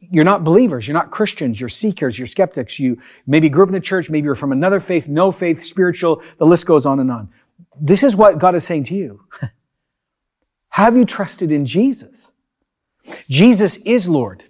you're 0.00 0.22
not 0.22 0.44
believers, 0.44 0.86
you're 0.86 0.94
not 0.94 1.10
Christians, 1.10 1.58
you're 1.58 1.70
seekers, 1.70 2.18
you're 2.18 2.26
skeptics, 2.26 2.78
you 2.78 3.00
maybe 3.26 3.48
grew 3.48 3.62
up 3.62 3.70
in 3.70 3.74
the 3.74 3.80
church, 3.80 4.10
maybe 4.10 4.26
you're 4.26 4.34
from 4.34 4.52
another 4.52 4.80
faith, 4.80 5.08
no 5.08 5.30
faith, 5.30 5.62
spiritual, 5.62 6.22
the 6.36 6.44
list 6.44 6.66
goes 6.66 6.84
on 6.84 7.00
and 7.00 7.10
on. 7.10 7.30
This 7.80 8.02
is 8.02 8.16
what 8.16 8.38
God 8.38 8.54
is 8.54 8.64
saying 8.64 8.84
to 8.84 8.94
you. 8.94 9.24
Have 10.70 10.96
you 10.96 11.04
trusted 11.04 11.52
in 11.52 11.64
Jesus? 11.64 12.30
Jesus 13.28 13.78
is 13.78 14.08
Lord. 14.08 14.44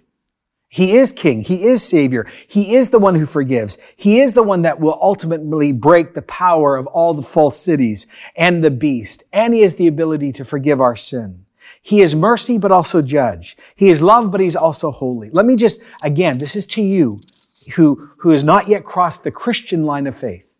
He 0.73 0.95
is 0.95 1.11
King. 1.11 1.41
He 1.41 1.65
is 1.65 1.83
Savior. 1.83 2.25
He 2.47 2.75
is 2.75 2.89
the 2.89 2.99
one 2.99 3.15
who 3.15 3.25
forgives. 3.25 3.77
He 3.97 4.21
is 4.21 4.31
the 4.31 4.43
one 4.43 4.61
that 4.61 4.79
will 4.79 4.97
ultimately 5.01 5.73
break 5.73 6.13
the 6.13 6.21
power 6.21 6.77
of 6.77 6.87
all 6.87 7.13
the 7.13 7.21
false 7.21 7.59
cities 7.59 8.07
and 8.37 8.63
the 8.63 8.71
beast. 8.71 9.25
And 9.33 9.53
He 9.53 9.61
has 9.61 9.75
the 9.75 9.87
ability 9.87 10.31
to 10.33 10.45
forgive 10.45 10.79
our 10.79 10.95
sin. 10.95 11.45
He 11.81 12.01
is 12.01 12.15
mercy, 12.15 12.57
but 12.57 12.71
also 12.71 13.01
judge. 13.01 13.57
He 13.75 13.89
is 13.89 14.01
love, 14.01 14.31
but 14.31 14.39
He's 14.39 14.55
also 14.55 14.91
holy. 14.91 15.29
Let 15.31 15.45
me 15.45 15.57
just, 15.57 15.81
again, 16.03 16.37
this 16.37 16.55
is 16.55 16.65
to 16.67 16.81
you 16.81 17.21
who, 17.75 18.09
who 18.17 18.29
has 18.29 18.45
not 18.45 18.69
yet 18.69 18.85
crossed 18.85 19.25
the 19.25 19.31
Christian 19.31 19.83
line 19.83 20.07
of 20.07 20.15
faith. 20.15 20.50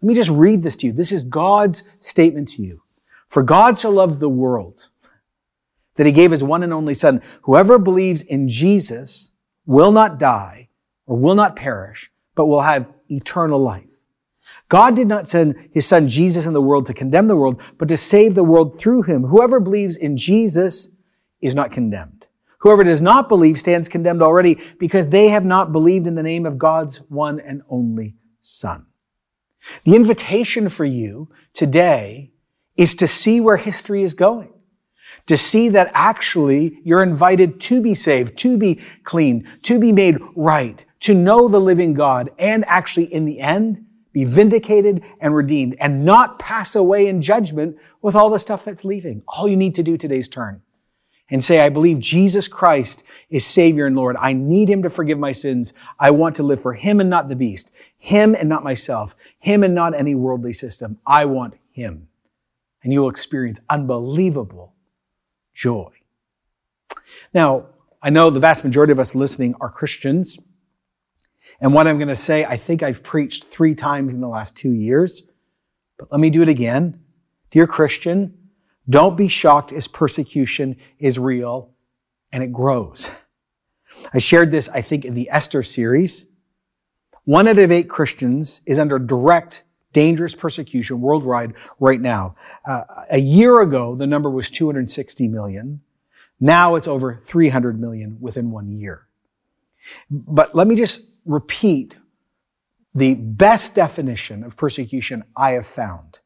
Let 0.00 0.08
me 0.08 0.14
just 0.14 0.30
read 0.30 0.62
this 0.62 0.76
to 0.76 0.86
you. 0.86 0.92
This 0.92 1.12
is 1.12 1.22
God's 1.22 1.84
statement 1.98 2.48
to 2.48 2.62
you. 2.62 2.82
For 3.28 3.42
God 3.42 3.78
so 3.78 3.90
loved 3.90 4.20
the 4.20 4.28
world 4.28 4.88
that 5.96 6.06
He 6.06 6.12
gave 6.12 6.30
His 6.30 6.44
one 6.44 6.62
and 6.62 6.72
only 6.72 6.94
Son. 6.94 7.20
Whoever 7.42 7.78
believes 7.78 8.22
in 8.22 8.48
Jesus 8.48 9.32
will 9.66 9.92
not 9.92 10.18
die 10.18 10.68
or 11.06 11.18
will 11.18 11.34
not 11.34 11.56
perish, 11.56 12.10
but 12.34 12.46
will 12.46 12.62
have 12.62 12.92
eternal 13.08 13.60
life. 13.60 13.84
God 14.68 14.94
did 14.94 15.08
not 15.08 15.26
send 15.26 15.56
his 15.72 15.86
son 15.86 16.06
Jesus 16.06 16.46
in 16.46 16.52
the 16.52 16.62
world 16.62 16.86
to 16.86 16.94
condemn 16.94 17.28
the 17.28 17.36
world, 17.36 17.60
but 17.78 17.88
to 17.88 17.96
save 17.96 18.34
the 18.34 18.44
world 18.44 18.78
through 18.78 19.02
him. 19.02 19.22
Whoever 19.22 19.60
believes 19.60 19.96
in 19.96 20.16
Jesus 20.16 20.90
is 21.40 21.54
not 21.54 21.70
condemned. 21.70 22.26
Whoever 22.58 22.84
does 22.84 23.00
not 23.00 23.28
believe 23.28 23.58
stands 23.58 23.88
condemned 23.88 24.22
already 24.22 24.58
because 24.78 25.08
they 25.08 25.28
have 25.28 25.44
not 25.44 25.72
believed 25.72 26.06
in 26.06 26.16
the 26.16 26.22
name 26.22 26.44
of 26.44 26.58
God's 26.58 26.98
one 27.08 27.40
and 27.40 27.62
only 27.68 28.16
son. 28.40 28.87
The 29.84 29.96
invitation 29.96 30.68
for 30.68 30.84
you 30.84 31.28
today 31.52 32.32
is 32.76 32.94
to 32.96 33.08
see 33.08 33.40
where 33.40 33.56
history 33.56 34.02
is 34.02 34.14
going 34.14 34.52
to 35.26 35.36
see 35.36 35.68
that 35.68 35.90
actually 35.94 36.80
you're 36.84 37.02
invited 37.02 37.60
to 37.60 37.80
be 37.80 37.94
saved, 37.94 38.36
to 38.38 38.56
be 38.56 38.80
clean, 39.04 39.46
to 39.62 39.78
be 39.78 39.92
made 39.92 40.18
right, 40.34 40.84
to 41.00 41.14
know 41.14 41.48
the 41.48 41.60
living 41.60 41.94
God, 41.94 42.30
and 42.38 42.64
actually 42.66 43.12
in 43.12 43.24
the 43.24 43.40
end, 43.40 43.84
be 44.12 44.24
vindicated 44.24 45.04
and 45.20 45.34
redeemed 45.34 45.76
and 45.80 46.04
not 46.04 46.38
pass 46.38 46.74
away 46.74 47.06
in 47.06 47.20
judgment 47.20 47.76
with 48.00 48.14
all 48.14 48.30
the 48.30 48.38
stuff 48.38 48.64
that's 48.64 48.84
leaving. 48.84 49.22
All 49.28 49.48
you 49.48 49.56
need 49.56 49.74
to 49.76 49.82
do 49.82 49.96
today's 49.96 50.28
turn 50.28 50.62
and 51.30 51.44
say, 51.44 51.60
I 51.60 51.68
believe 51.68 51.98
Jesus 51.98 52.48
Christ 52.48 53.04
is 53.28 53.44
Savior 53.44 53.86
and 53.86 53.96
Lord. 53.96 54.16
I 54.18 54.32
need 54.32 54.70
Him 54.70 54.82
to 54.82 54.90
forgive 54.90 55.18
my 55.18 55.32
sins. 55.32 55.74
I 55.98 56.10
want 56.10 56.36
to 56.36 56.42
live 56.42 56.60
for 56.60 56.72
Him 56.72 57.00
and 57.00 57.10
not 57.10 57.28
the 57.28 57.36
beast. 57.36 57.72
Him 57.98 58.34
and 58.34 58.48
not 58.48 58.64
myself. 58.64 59.14
Him 59.38 59.62
and 59.62 59.74
not 59.74 59.94
any 59.94 60.14
worldly 60.14 60.52
system. 60.52 60.98
I 61.06 61.26
want 61.26 61.54
Him. 61.70 62.08
And 62.82 62.92
you 62.92 63.02
will 63.02 63.10
experience 63.10 63.60
unbelievable 63.68 64.74
joy. 65.54 65.90
Now, 67.34 67.66
I 68.00 68.10
know 68.10 68.30
the 68.30 68.40
vast 68.40 68.64
majority 68.64 68.92
of 68.92 69.00
us 69.00 69.14
listening 69.14 69.54
are 69.60 69.70
Christians. 69.70 70.38
And 71.60 71.74
what 71.74 71.86
I'm 71.86 71.98
going 71.98 72.08
to 72.08 72.16
say, 72.16 72.44
I 72.44 72.56
think 72.56 72.82
I've 72.82 73.02
preached 73.02 73.44
three 73.44 73.74
times 73.74 74.14
in 74.14 74.20
the 74.20 74.28
last 74.28 74.56
two 74.56 74.72
years, 74.72 75.24
but 75.98 76.10
let 76.12 76.20
me 76.20 76.30
do 76.30 76.42
it 76.42 76.48
again. 76.48 77.00
Dear 77.50 77.66
Christian, 77.66 78.37
don't 78.88 79.16
be 79.16 79.28
shocked 79.28 79.72
as 79.72 79.86
persecution 79.86 80.76
is 80.98 81.18
real 81.18 81.70
and 82.32 82.42
it 82.42 82.52
grows. 82.52 83.10
I 84.12 84.18
shared 84.18 84.50
this, 84.50 84.68
I 84.68 84.82
think, 84.82 85.04
in 85.04 85.14
the 85.14 85.28
Esther 85.30 85.62
series. 85.62 86.26
One 87.24 87.48
out 87.48 87.58
of 87.58 87.72
eight 87.72 87.88
Christians 87.88 88.62
is 88.66 88.78
under 88.78 88.98
direct 88.98 89.64
dangerous 89.92 90.34
persecution 90.34 91.00
worldwide 91.00 91.54
right 91.80 92.00
now. 92.00 92.36
Uh, 92.64 92.82
a 93.10 93.18
year 93.18 93.60
ago, 93.60 93.94
the 93.94 94.06
number 94.06 94.30
was 94.30 94.50
260 94.50 95.28
million. 95.28 95.80
Now 96.40 96.74
it's 96.74 96.86
over 96.86 97.14
300 97.16 97.80
million 97.80 98.18
within 98.20 98.50
one 98.50 98.70
year. 98.70 99.08
But 100.10 100.54
let 100.54 100.66
me 100.66 100.76
just 100.76 101.06
repeat 101.24 101.96
the 102.94 103.14
best 103.14 103.74
definition 103.74 104.44
of 104.44 104.56
persecution 104.56 105.24
I 105.36 105.52
have 105.52 105.66
found 105.66 106.20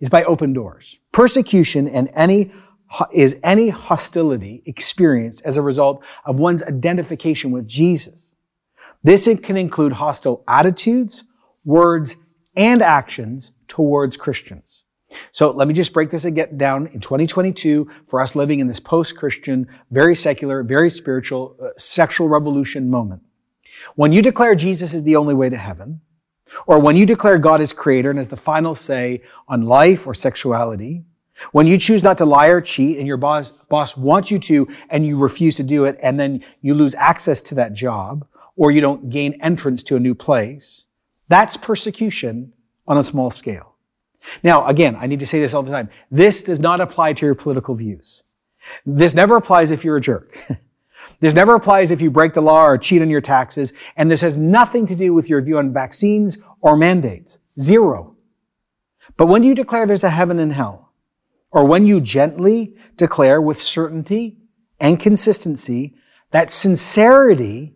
is 0.00 0.10
by 0.10 0.24
open 0.24 0.52
doors. 0.52 0.98
Persecution 1.12 1.88
and 1.88 2.10
any 2.14 2.50
is 3.14 3.38
any 3.42 3.68
hostility 3.68 4.62
experienced 4.64 5.44
as 5.44 5.56
a 5.56 5.62
result 5.62 6.02
of 6.24 6.38
one's 6.38 6.62
identification 6.62 7.50
with 7.50 7.66
Jesus. 7.68 8.36
This 9.04 9.28
can 9.42 9.56
include 9.56 9.92
hostile 9.92 10.42
attitudes, 10.48 11.24
words, 11.64 12.16
and 12.56 12.82
actions 12.82 13.52
towards 13.68 14.16
Christians. 14.16 14.84
So 15.30 15.50
let 15.52 15.68
me 15.68 15.74
just 15.74 15.92
break 15.92 16.10
this 16.10 16.24
again 16.24 16.56
down 16.56 16.86
in 16.88 17.00
2022 17.00 17.88
for 18.06 18.20
us 18.20 18.36
living 18.36 18.60
in 18.60 18.66
this 18.66 18.80
post-Christian, 18.80 19.68
very 19.90 20.14
secular, 20.14 20.62
very 20.62 20.90
spiritual, 20.90 21.56
uh, 21.62 21.68
sexual 21.76 22.28
revolution 22.28 22.90
moment. 22.90 23.22
When 23.94 24.12
you 24.12 24.22
declare 24.22 24.54
Jesus 24.54 24.92
is 24.94 25.02
the 25.04 25.16
only 25.16 25.34
way 25.34 25.48
to 25.48 25.56
heaven, 25.56 26.00
or 26.66 26.78
when 26.78 26.96
you 26.96 27.06
declare 27.06 27.38
God 27.38 27.60
as 27.60 27.72
creator 27.72 28.10
and 28.10 28.18
as 28.18 28.28
the 28.28 28.36
final 28.36 28.74
say 28.74 29.22
on 29.48 29.62
life 29.62 30.06
or 30.06 30.14
sexuality, 30.14 31.04
when 31.52 31.66
you 31.66 31.78
choose 31.78 32.02
not 32.02 32.18
to 32.18 32.24
lie 32.24 32.48
or 32.48 32.60
cheat 32.60 32.98
and 32.98 33.06
your 33.06 33.16
boss, 33.16 33.52
boss 33.68 33.96
wants 33.96 34.30
you 34.30 34.38
to 34.40 34.68
and 34.90 35.06
you 35.06 35.16
refuse 35.16 35.56
to 35.56 35.62
do 35.62 35.84
it 35.84 35.98
and 36.02 36.18
then 36.18 36.44
you 36.62 36.74
lose 36.74 36.94
access 36.96 37.40
to 37.42 37.54
that 37.54 37.72
job 37.72 38.26
or 38.56 38.70
you 38.70 38.80
don't 38.80 39.08
gain 39.08 39.34
entrance 39.40 39.82
to 39.84 39.96
a 39.96 40.00
new 40.00 40.14
place, 40.14 40.84
that's 41.28 41.56
persecution 41.56 42.52
on 42.86 42.98
a 42.98 43.02
small 43.02 43.30
scale. 43.30 43.76
Now, 44.42 44.66
again, 44.66 44.96
I 44.98 45.06
need 45.06 45.20
to 45.20 45.26
say 45.26 45.40
this 45.40 45.54
all 45.54 45.62
the 45.62 45.70
time. 45.70 45.88
This 46.10 46.42
does 46.42 46.58
not 46.58 46.80
apply 46.80 47.12
to 47.14 47.26
your 47.26 47.36
political 47.36 47.76
views. 47.76 48.24
This 48.84 49.14
never 49.14 49.36
applies 49.36 49.70
if 49.70 49.84
you're 49.84 49.96
a 49.96 50.00
jerk. 50.00 50.44
this 51.20 51.34
never 51.34 51.54
applies 51.54 51.90
if 51.90 52.00
you 52.00 52.10
break 52.10 52.34
the 52.34 52.40
law 52.40 52.64
or 52.64 52.78
cheat 52.78 53.02
on 53.02 53.10
your 53.10 53.20
taxes. 53.20 53.72
And 53.96 54.10
this 54.10 54.20
has 54.20 54.38
nothing 54.38 54.86
to 54.86 54.94
do 54.94 55.14
with 55.14 55.28
your 55.28 55.40
view 55.40 55.58
on 55.58 55.72
vaccines 55.72 56.38
or 56.60 56.76
mandates. 56.76 57.38
Zero. 57.58 58.16
But 59.16 59.26
when 59.26 59.42
you 59.42 59.54
declare 59.54 59.86
there's 59.86 60.04
a 60.04 60.10
heaven 60.10 60.38
and 60.38 60.52
hell, 60.52 60.92
or 61.50 61.64
when 61.64 61.86
you 61.86 62.00
gently 62.00 62.76
declare 62.96 63.40
with 63.40 63.60
certainty 63.60 64.36
and 64.80 65.00
consistency 65.00 65.94
that 66.30 66.52
sincerity 66.52 67.74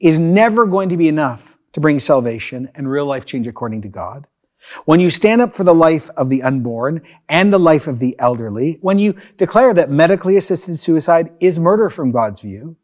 is 0.00 0.18
never 0.18 0.66
going 0.66 0.88
to 0.88 0.96
be 0.96 1.08
enough 1.08 1.56
to 1.72 1.80
bring 1.80 1.98
salvation 1.98 2.68
and 2.74 2.90
real 2.90 3.06
life 3.06 3.24
change 3.24 3.46
according 3.46 3.82
to 3.82 3.88
God. 3.88 4.26
When 4.84 5.00
you 5.00 5.10
stand 5.10 5.40
up 5.40 5.52
for 5.52 5.64
the 5.64 5.74
life 5.74 6.08
of 6.10 6.28
the 6.28 6.42
unborn 6.42 7.02
and 7.28 7.52
the 7.52 7.58
life 7.58 7.88
of 7.88 7.98
the 7.98 8.16
elderly, 8.18 8.78
when 8.80 8.98
you 8.98 9.14
declare 9.36 9.74
that 9.74 9.90
medically 9.90 10.36
assisted 10.36 10.78
suicide 10.78 11.32
is 11.40 11.58
murder 11.58 11.90
from 11.90 12.12
God's 12.12 12.40
view, 12.40 12.76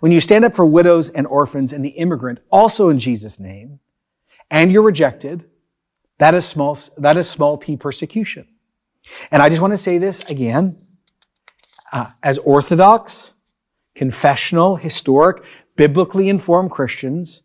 when 0.00 0.12
you 0.12 0.20
stand 0.20 0.44
up 0.44 0.54
for 0.54 0.64
widows 0.64 1.10
and 1.10 1.26
orphans 1.26 1.72
and 1.72 1.84
the 1.84 1.90
immigrant, 1.90 2.40
also 2.50 2.88
in 2.88 2.98
Jesus' 2.98 3.40
name, 3.40 3.80
and 4.50 4.72
you're 4.72 4.82
rejected, 4.82 5.44
That 6.18 6.34
is 6.34 6.46
small, 6.46 6.76
that 6.98 7.16
is 7.16 7.28
small 7.28 7.58
p 7.58 7.76
persecution. 7.76 8.46
And 9.30 9.42
I 9.42 9.48
just 9.48 9.60
want 9.60 9.72
to 9.72 9.78
say 9.78 9.98
this 9.98 10.20
again. 10.20 10.76
Uh, 11.92 12.10
as 12.22 12.38
Orthodox, 12.38 13.32
confessional, 13.94 14.76
historic, 14.76 15.42
biblically 15.76 16.28
informed 16.28 16.70
Christians, 16.70 17.42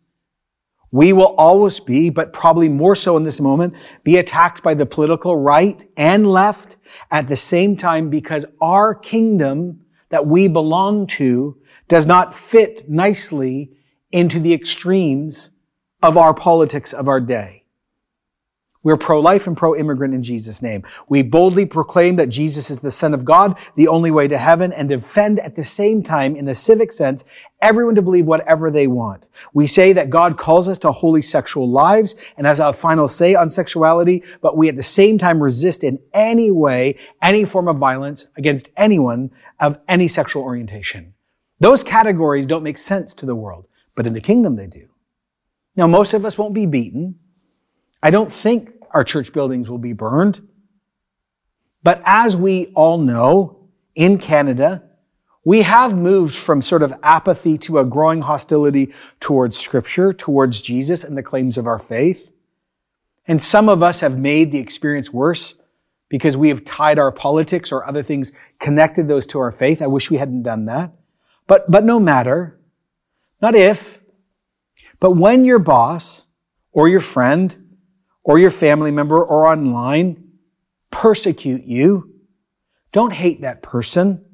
we 0.92 1.12
will 1.12 1.34
always 1.36 1.80
be, 1.80 2.10
but 2.10 2.32
probably 2.32 2.68
more 2.68 2.94
so 2.94 3.16
in 3.16 3.24
this 3.24 3.40
moment, 3.40 3.74
be 4.04 4.16
attacked 4.16 4.62
by 4.62 4.74
the 4.74 4.86
political 4.86 5.36
right 5.36 5.84
and 5.96 6.26
left 6.26 6.76
at 7.10 7.26
the 7.26 7.36
same 7.36 7.76
time 7.76 8.08
because 8.08 8.46
our 8.60 8.94
kingdom 8.94 9.80
that 10.08 10.26
we 10.26 10.48
belong 10.48 11.06
to 11.06 11.58
does 11.88 12.06
not 12.06 12.34
fit 12.34 12.88
nicely 12.88 13.72
into 14.12 14.40
the 14.40 14.54
extremes 14.54 15.50
of 16.02 16.16
our 16.16 16.32
politics 16.32 16.92
of 16.92 17.08
our 17.08 17.20
day. 17.20 17.65
We're 18.86 18.96
pro-life 18.96 19.48
and 19.48 19.56
pro-immigrant 19.56 20.14
in 20.14 20.22
Jesus' 20.22 20.62
name. 20.62 20.84
We 21.08 21.22
boldly 21.22 21.66
proclaim 21.66 22.14
that 22.16 22.28
Jesus 22.28 22.70
is 22.70 22.78
the 22.78 22.92
Son 22.92 23.14
of 23.14 23.24
God, 23.24 23.58
the 23.74 23.88
only 23.88 24.12
way 24.12 24.28
to 24.28 24.38
heaven, 24.38 24.72
and 24.72 24.88
defend 24.88 25.40
at 25.40 25.56
the 25.56 25.64
same 25.64 26.04
time, 26.04 26.36
in 26.36 26.44
the 26.44 26.54
civic 26.54 26.92
sense, 26.92 27.24
everyone 27.60 27.96
to 27.96 28.02
believe 28.02 28.28
whatever 28.28 28.70
they 28.70 28.86
want. 28.86 29.26
We 29.52 29.66
say 29.66 29.92
that 29.94 30.08
God 30.08 30.38
calls 30.38 30.68
us 30.68 30.78
to 30.78 30.92
holy 30.92 31.20
sexual 31.20 31.68
lives 31.68 32.14
and 32.36 32.46
has 32.46 32.60
a 32.60 32.72
final 32.72 33.08
say 33.08 33.34
on 33.34 33.50
sexuality, 33.50 34.22
but 34.40 34.56
we 34.56 34.68
at 34.68 34.76
the 34.76 34.84
same 34.84 35.18
time 35.18 35.42
resist 35.42 35.82
in 35.82 35.98
any 36.14 36.52
way 36.52 36.96
any 37.20 37.44
form 37.44 37.66
of 37.66 37.78
violence 37.78 38.28
against 38.36 38.70
anyone 38.76 39.32
of 39.58 39.80
any 39.88 40.06
sexual 40.06 40.44
orientation. 40.44 41.12
Those 41.58 41.82
categories 41.82 42.46
don't 42.46 42.62
make 42.62 42.78
sense 42.78 43.14
to 43.14 43.26
the 43.26 43.34
world, 43.34 43.66
but 43.96 44.06
in 44.06 44.12
the 44.12 44.20
kingdom 44.20 44.54
they 44.54 44.68
do. 44.68 44.90
Now, 45.74 45.88
most 45.88 46.14
of 46.14 46.24
us 46.24 46.38
won't 46.38 46.54
be 46.54 46.66
beaten. 46.66 47.16
I 48.02 48.10
don't 48.10 48.30
think 48.30 48.70
our 48.92 49.04
church 49.04 49.32
buildings 49.32 49.68
will 49.68 49.78
be 49.78 49.92
burned. 49.92 50.46
But 51.82 52.02
as 52.04 52.36
we 52.36 52.72
all 52.74 52.98
know, 52.98 53.68
in 53.94 54.18
Canada, 54.18 54.82
we 55.44 55.62
have 55.62 55.96
moved 55.96 56.34
from 56.34 56.60
sort 56.60 56.82
of 56.82 56.92
apathy 57.02 57.56
to 57.58 57.78
a 57.78 57.84
growing 57.84 58.20
hostility 58.20 58.92
towards 59.20 59.56
Scripture, 59.56 60.12
towards 60.12 60.60
Jesus 60.60 61.04
and 61.04 61.16
the 61.16 61.22
claims 61.22 61.56
of 61.56 61.66
our 61.66 61.78
faith. 61.78 62.32
And 63.26 63.40
some 63.40 63.68
of 63.68 63.82
us 63.82 64.00
have 64.00 64.18
made 64.18 64.52
the 64.52 64.58
experience 64.58 65.12
worse 65.12 65.54
because 66.08 66.36
we 66.36 66.48
have 66.48 66.64
tied 66.64 66.98
our 66.98 67.10
politics 67.10 67.72
or 67.72 67.86
other 67.86 68.02
things, 68.02 68.32
connected 68.60 69.08
those 69.08 69.26
to 69.26 69.38
our 69.38 69.50
faith. 69.50 69.82
I 69.82 69.86
wish 69.86 70.10
we 70.10 70.18
hadn't 70.18 70.42
done 70.42 70.66
that. 70.66 70.92
But, 71.46 71.70
but 71.70 71.84
no 71.84 71.98
matter, 71.98 72.60
not 73.40 73.54
if, 73.54 74.00
but 75.00 75.12
when 75.12 75.44
your 75.44 75.58
boss 75.58 76.26
or 76.72 76.88
your 76.88 77.00
friend 77.00 77.56
or 78.26 78.40
your 78.40 78.50
family 78.50 78.90
member 78.90 79.24
or 79.24 79.46
online 79.46 80.32
persecute 80.90 81.62
you, 81.62 82.12
don't 82.90 83.12
hate 83.12 83.42
that 83.42 83.62
person. 83.62 84.24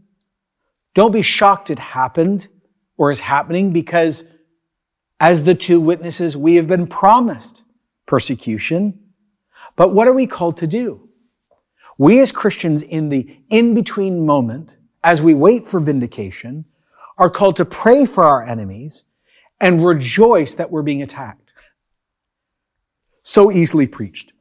Don't 0.95 1.13
be 1.13 1.21
shocked 1.21 1.69
it 1.71 1.79
happened 1.79 2.49
or 2.97 3.11
is 3.11 3.21
happening 3.21 3.71
because 3.71 4.25
as 5.21 5.43
the 5.43 5.55
two 5.55 5.79
witnesses, 5.79 6.37
we 6.37 6.57
have 6.57 6.67
been 6.67 6.87
promised 6.87 7.65
persecution. 8.07 8.99
But 9.77 9.93
what 9.93 10.09
are 10.09 10.15
we 10.15 10.27
called 10.27 10.57
to 10.59 10.67
do? 10.67 11.09
We 11.99 12.19
as 12.21 12.33
Christians 12.33 12.83
in 12.83 13.11
the 13.11 13.37
in-between 13.51 14.25
moment, 14.25 14.79
as 15.05 15.21
we 15.21 15.35
wait 15.35 15.67
for 15.67 15.81
vindication, 15.81 16.65
are 17.19 17.31
called 17.31 17.57
to 17.57 17.67
pray 17.67 18.07
for 18.07 18.25
our 18.25 18.43
enemies 18.43 19.05
and 19.61 19.85
rejoice 19.85 20.55
that 20.55 20.71
we're 20.71 20.83
being 20.83 21.03
attacked. 21.03 21.42
So 23.23 23.51
easily 23.51 23.87
preached. 23.87 24.33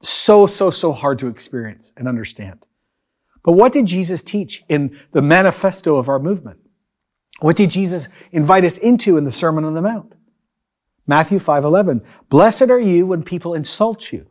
So, 0.00 0.46
so, 0.46 0.70
so 0.70 0.92
hard 0.92 1.18
to 1.20 1.28
experience 1.28 1.92
and 1.96 2.06
understand. 2.06 2.66
But 3.42 3.52
what 3.52 3.72
did 3.72 3.86
Jesus 3.86 4.22
teach 4.22 4.64
in 4.68 4.98
the 5.12 5.22
manifesto 5.22 5.96
of 5.96 6.08
our 6.08 6.18
movement? 6.18 6.58
What 7.40 7.56
did 7.56 7.70
Jesus 7.70 8.08
invite 8.32 8.64
us 8.64 8.78
into 8.78 9.16
in 9.16 9.24
the 9.24 9.32
Sermon 9.32 9.64
on 9.64 9.74
the 9.74 9.82
Mount? 9.82 10.14
Matthew 11.06 11.38
5:11. 11.38 12.02
Blessed 12.28 12.70
are 12.70 12.80
you 12.80 13.06
when 13.06 13.22
people 13.22 13.54
insult 13.54 14.12
you 14.12 14.26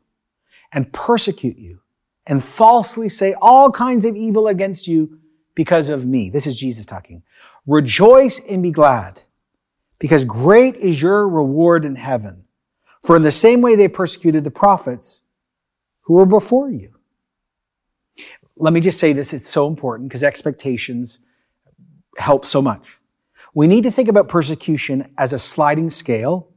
and 0.74 0.92
persecute 0.92 1.58
you 1.58 1.80
and 2.28 2.44
falsely 2.44 3.10
say 3.10 3.36
all 3.42 3.72
kinds 3.72 4.06
of 4.06 4.16
evil 4.16 4.48
against 4.48 4.88
you 4.88 5.20
because 5.56 5.90
of 5.90 6.06
me. 6.06 6.30
This 6.30 6.48
is 6.48 6.58
Jesus 6.58 6.86
talking. 6.86 7.24
Rejoice 7.66 8.40
and 8.50 8.62
be 8.62 8.72
glad 8.72 9.22
because 10.00 10.26
great 10.26 10.76
is 10.76 11.02
your 11.02 11.28
reward 11.28 11.86
in 11.86 11.96
heaven. 11.96 12.45
For 13.06 13.16
in 13.16 13.22
the 13.22 13.32
same 13.32 13.62
way 13.62 13.76
they 13.76 13.88
persecuted 13.88 14.44
the 14.44 14.52
prophets 14.52 15.22
who 16.02 16.16
were 16.16 16.26
before 16.26 16.72
you. 16.72 16.96
Let 18.58 18.74
me 18.74 18.80
just 18.80 19.00
say 19.00 19.14
this, 19.14 19.32
it's 19.32 19.48
so 19.48 19.68
important 19.68 20.10
because 20.10 20.24
expectations 20.24 21.20
help 22.18 22.46
so 22.46 22.64
much. 22.64 22.98
We 23.54 23.68
need 23.68 23.84
to 23.84 23.92
think 23.92 24.10
about 24.10 24.28
persecution 24.28 25.14
as 25.20 25.34
a 25.34 25.40
sliding 25.40 25.90
scale, 25.90 26.50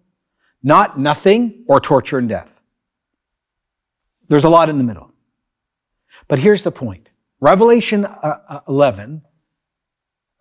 not 0.62 0.98
nothing 0.98 1.64
or 1.68 1.80
torture 1.80 2.16
and 2.16 2.28
death. 2.28 2.62
There's 4.28 4.44
a 4.44 4.50
lot 4.50 4.70
in 4.70 4.78
the 4.78 4.84
middle. 4.84 5.12
But 6.28 6.38
here's 6.38 6.62
the 6.62 6.72
point. 6.72 7.10
Revelation 7.40 8.06
uh, 8.06 8.38
uh, 8.48 8.60
11, 8.68 9.22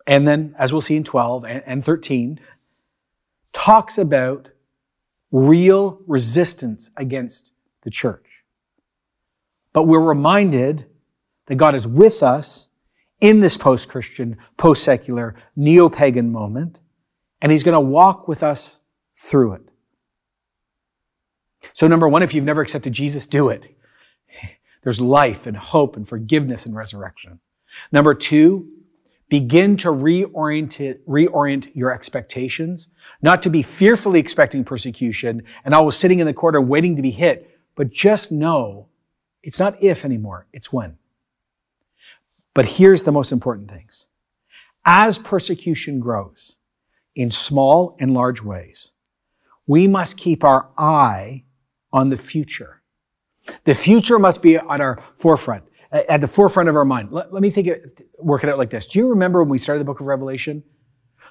and 0.06 0.26
then 0.26 0.54
as 0.58 0.72
we'll 0.72 0.80
see 0.80 0.96
in 0.96 1.04
12 1.04 1.44
and 1.44 1.84
13, 1.84 2.40
talks 3.52 3.98
about 3.98 4.50
real 5.30 6.00
resistance 6.06 6.90
against 6.96 7.52
the 7.82 7.90
church. 7.90 8.44
But 9.72 9.84
we're 9.84 10.02
reminded 10.02 10.86
that 11.46 11.56
God 11.56 11.74
is 11.74 11.86
with 11.86 12.22
us 12.22 12.68
in 13.20 13.40
this 13.40 13.56
post-Christian, 13.56 14.38
post-secular, 14.56 15.34
neo-pagan 15.56 16.30
moment, 16.30 16.80
and 17.42 17.52
he's 17.52 17.62
going 17.62 17.74
to 17.74 17.80
walk 17.80 18.28
with 18.28 18.42
us 18.42 18.80
through 19.16 19.54
it. 19.54 19.62
So 21.72 21.88
number 21.88 22.08
one, 22.08 22.22
if 22.22 22.34
you've 22.34 22.44
never 22.44 22.62
accepted 22.62 22.92
Jesus, 22.92 23.26
do 23.26 23.48
it. 23.48 23.74
There's 24.82 25.00
life 25.00 25.46
and 25.46 25.56
hope 25.56 25.96
and 25.96 26.08
forgiveness 26.08 26.64
and 26.64 26.74
resurrection. 26.74 27.40
Number 27.92 28.14
two, 28.14 28.68
begin 29.28 29.76
to 29.76 29.88
reorient, 29.88 30.98
reorient 31.06 31.74
your 31.74 31.92
expectations, 31.92 32.88
not 33.20 33.42
to 33.42 33.50
be 33.50 33.62
fearfully 33.62 34.20
expecting 34.20 34.64
persecution 34.64 35.42
and 35.64 35.74
always 35.74 35.96
sitting 35.96 36.18
in 36.18 36.26
the 36.26 36.32
corner 36.32 36.60
waiting 36.60 36.96
to 36.96 37.02
be 37.02 37.10
hit, 37.10 37.58
but 37.74 37.90
just 37.90 38.32
know 38.32 38.88
it's 39.42 39.58
not 39.58 39.82
if 39.82 40.04
anymore, 40.04 40.46
it's 40.52 40.72
when. 40.72 40.98
But 42.54 42.66
here's 42.66 43.02
the 43.02 43.12
most 43.12 43.30
important 43.30 43.70
things. 43.70 44.06
As 44.84 45.18
persecution 45.18 46.00
grows 46.00 46.56
in 47.14 47.30
small 47.30 47.96
and 48.00 48.14
large 48.14 48.42
ways, 48.42 48.90
we 49.66 49.86
must 49.86 50.16
keep 50.16 50.42
our 50.42 50.70
eye 50.78 51.44
on 51.92 52.08
the 52.08 52.16
future. 52.16 52.82
The 53.64 53.74
future 53.74 54.18
must 54.18 54.42
be 54.42 54.56
at 54.56 54.80
our 54.80 55.02
forefront 55.14 55.64
at 55.92 56.20
the 56.20 56.28
forefront 56.28 56.68
of 56.68 56.76
our 56.76 56.84
mind. 56.84 57.10
Let, 57.12 57.32
let 57.32 57.42
me 57.42 57.50
think, 57.50 57.66
it, 57.68 57.80
work 58.20 58.44
it 58.44 58.50
out 58.50 58.58
like 58.58 58.70
this. 58.70 58.86
Do 58.86 58.98
you 58.98 59.08
remember 59.08 59.42
when 59.42 59.50
we 59.50 59.58
started 59.58 59.80
the 59.80 59.84
book 59.84 60.00
of 60.00 60.06
Revelation? 60.06 60.62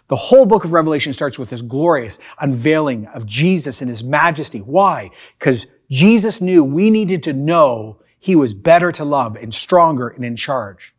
The 0.08 0.16
whole 0.16 0.46
book 0.46 0.64
of 0.64 0.72
Revelation 0.72 1.14
starts 1.14 1.38
with 1.38 1.50
this 1.50 1.62
glorious 1.62 2.18
unveiling 2.40 3.08
of 3.08 3.26
Jesus 3.26 3.82
and 3.82 3.90
his 3.90 4.04
majesty. 4.04 4.60
Why? 4.60 5.12
Because 5.38 5.68
Jesus 5.90 6.42
knew 6.42 6.64
we 6.64 6.90
needed 6.90 7.24
to 7.24 7.34
know 7.34 8.02
he 8.20 8.36
was 8.36 8.54
better 8.54 8.92
to 8.94 9.06
love 9.06 9.36
and 9.36 9.54
stronger 9.54 10.08
and 10.08 10.24
in 10.26 10.36
charge. 10.36 10.96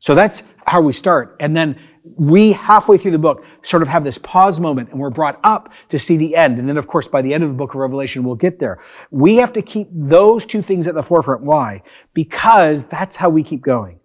So 0.00 0.14
that's 0.14 0.42
how 0.66 0.80
we 0.80 0.92
start. 0.92 1.36
And 1.40 1.56
then 1.56 1.78
we 2.16 2.52
halfway 2.52 2.96
through 2.96 3.10
the 3.12 3.18
book 3.18 3.44
sort 3.62 3.82
of 3.82 3.88
have 3.88 4.04
this 4.04 4.18
pause 4.18 4.60
moment 4.60 4.90
and 4.90 5.00
we're 5.00 5.10
brought 5.10 5.40
up 5.44 5.72
to 5.88 5.98
see 5.98 6.16
the 6.16 6.36
end. 6.36 6.58
And 6.58 6.68
then 6.68 6.76
of 6.76 6.86
course 6.86 7.08
by 7.08 7.22
the 7.22 7.32
end 7.34 7.44
of 7.44 7.50
the 7.50 7.56
book 7.56 7.70
of 7.70 7.76
Revelation, 7.76 8.24
we'll 8.24 8.36
get 8.36 8.58
there. 8.58 8.80
We 9.10 9.36
have 9.36 9.52
to 9.54 9.62
keep 9.62 9.88
those 9.92 10.44
two 10.44 10.62
things 10.62 10.86
at 10.86 10.94
the 10.94 11.02
forefront. 11.02 11.42
Why? 11.42 11.82
Because 12.14 12.84
that's 12.84 13.16
how 13.16 13.28
we 13.28 13.42
keep 13.42 13.62
going. 13.62 14.00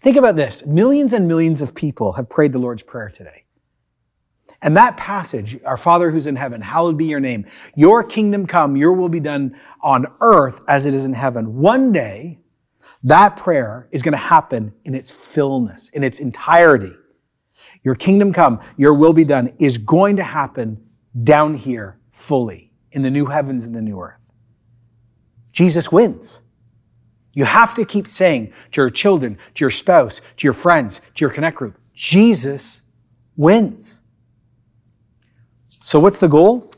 Think 0.00 0.16
about 0.16 0.36
this. 0.36 0.64
Millions 0.66 1.12
and 1.12 1.28
millions 1.28 1.62
of 1.62 1.74
people 1.74 2.12
have 2.14 2.28
prayed 2.28 2.52
the 2.52 2.58
Lord's 2.58 2.82
Prayer 2.82 3.10
today. 3.10 3.44
And 4.62 4.76
that 4.76 4.96
passage, 4.96 5.58
our 5.64 5.76
Father 5.76 6.10
who's 6.10 6.26
in 6.26 6.36
heaven, 6.36 6.62
hallowed 6.62 6.96
be 6.96 7.04
your 7.04 7.20
name. 7.20 7.46
Your 7.74 8.02
kingdom 8.02 8.46
come, 8.46 8.76
your 8.76 8.94
will 8.94 9.08
be 9.08 9.20
done 9.20 9.56
on 9.82 10.06
earth 10.20 10.60
as 10.66 10.86
it 10.86 10.94
is 10.94 11.04
in 11.04 11.12
heaven. 11.12 11.56
One 11.56 11.92
day, 11.92 12.40
that 13.04 13.36
prayer 13.36 13.88
is 13.92 14.02
going 14.02 14.12
to 14.12 14.18
happen 14.18 14.72
in 14.84 14.94
its 14.94 15.10
fullness, 15.10 15.90
in 15.90 16.02
its 16.02 16.20
entirety. 16.20 16.94
Your 17.82 17.94
kingdom 17.94 18.32
come, 18.32 18.60
your 18.76 18.94
will 18.94 19.12
be 19.12 19.24
done 19.24 19.52
is 19.58 19.78
going 19.78 20.16
to 20.16 20.22
happen 20.22 20.82
down 21.22 21.54
here 21.54 21.98
fully 22.12 22.72
in 22.92 23.02
the 23.02 23.10
new 23.10 23.26
heavens 23.26 23.64
and 23.64 23.74
the 23.74 23.82
new 23.82 24.00
earth. 24.00 24.32
Jesus 25.52 25.90
wins. 25.90 26.40
You 27.32 27.44
have 27.44 27.74
to 27.74 27.84
keep 27.84 28.08
saying 28.08 28.52
to 28.72 28.80
your 28.80 28.90
children, 28.90 29.38
to 29.54 29.64
your 29.64 29.70
spouse, 29.70 30.20
to 30.36 30.46
your 30.46 30.52
friends, 30.52 31.00
to 31.14 31.24
your 31.24 31.30
connect 31.30 31.56
group, 31.56 31.78
Jesus 31.92 32.82
wins. 33.36 34.00
So 35.82 36.00
what's 36.00 36.18
the 36.18 36.28
goal? 36.28 36.74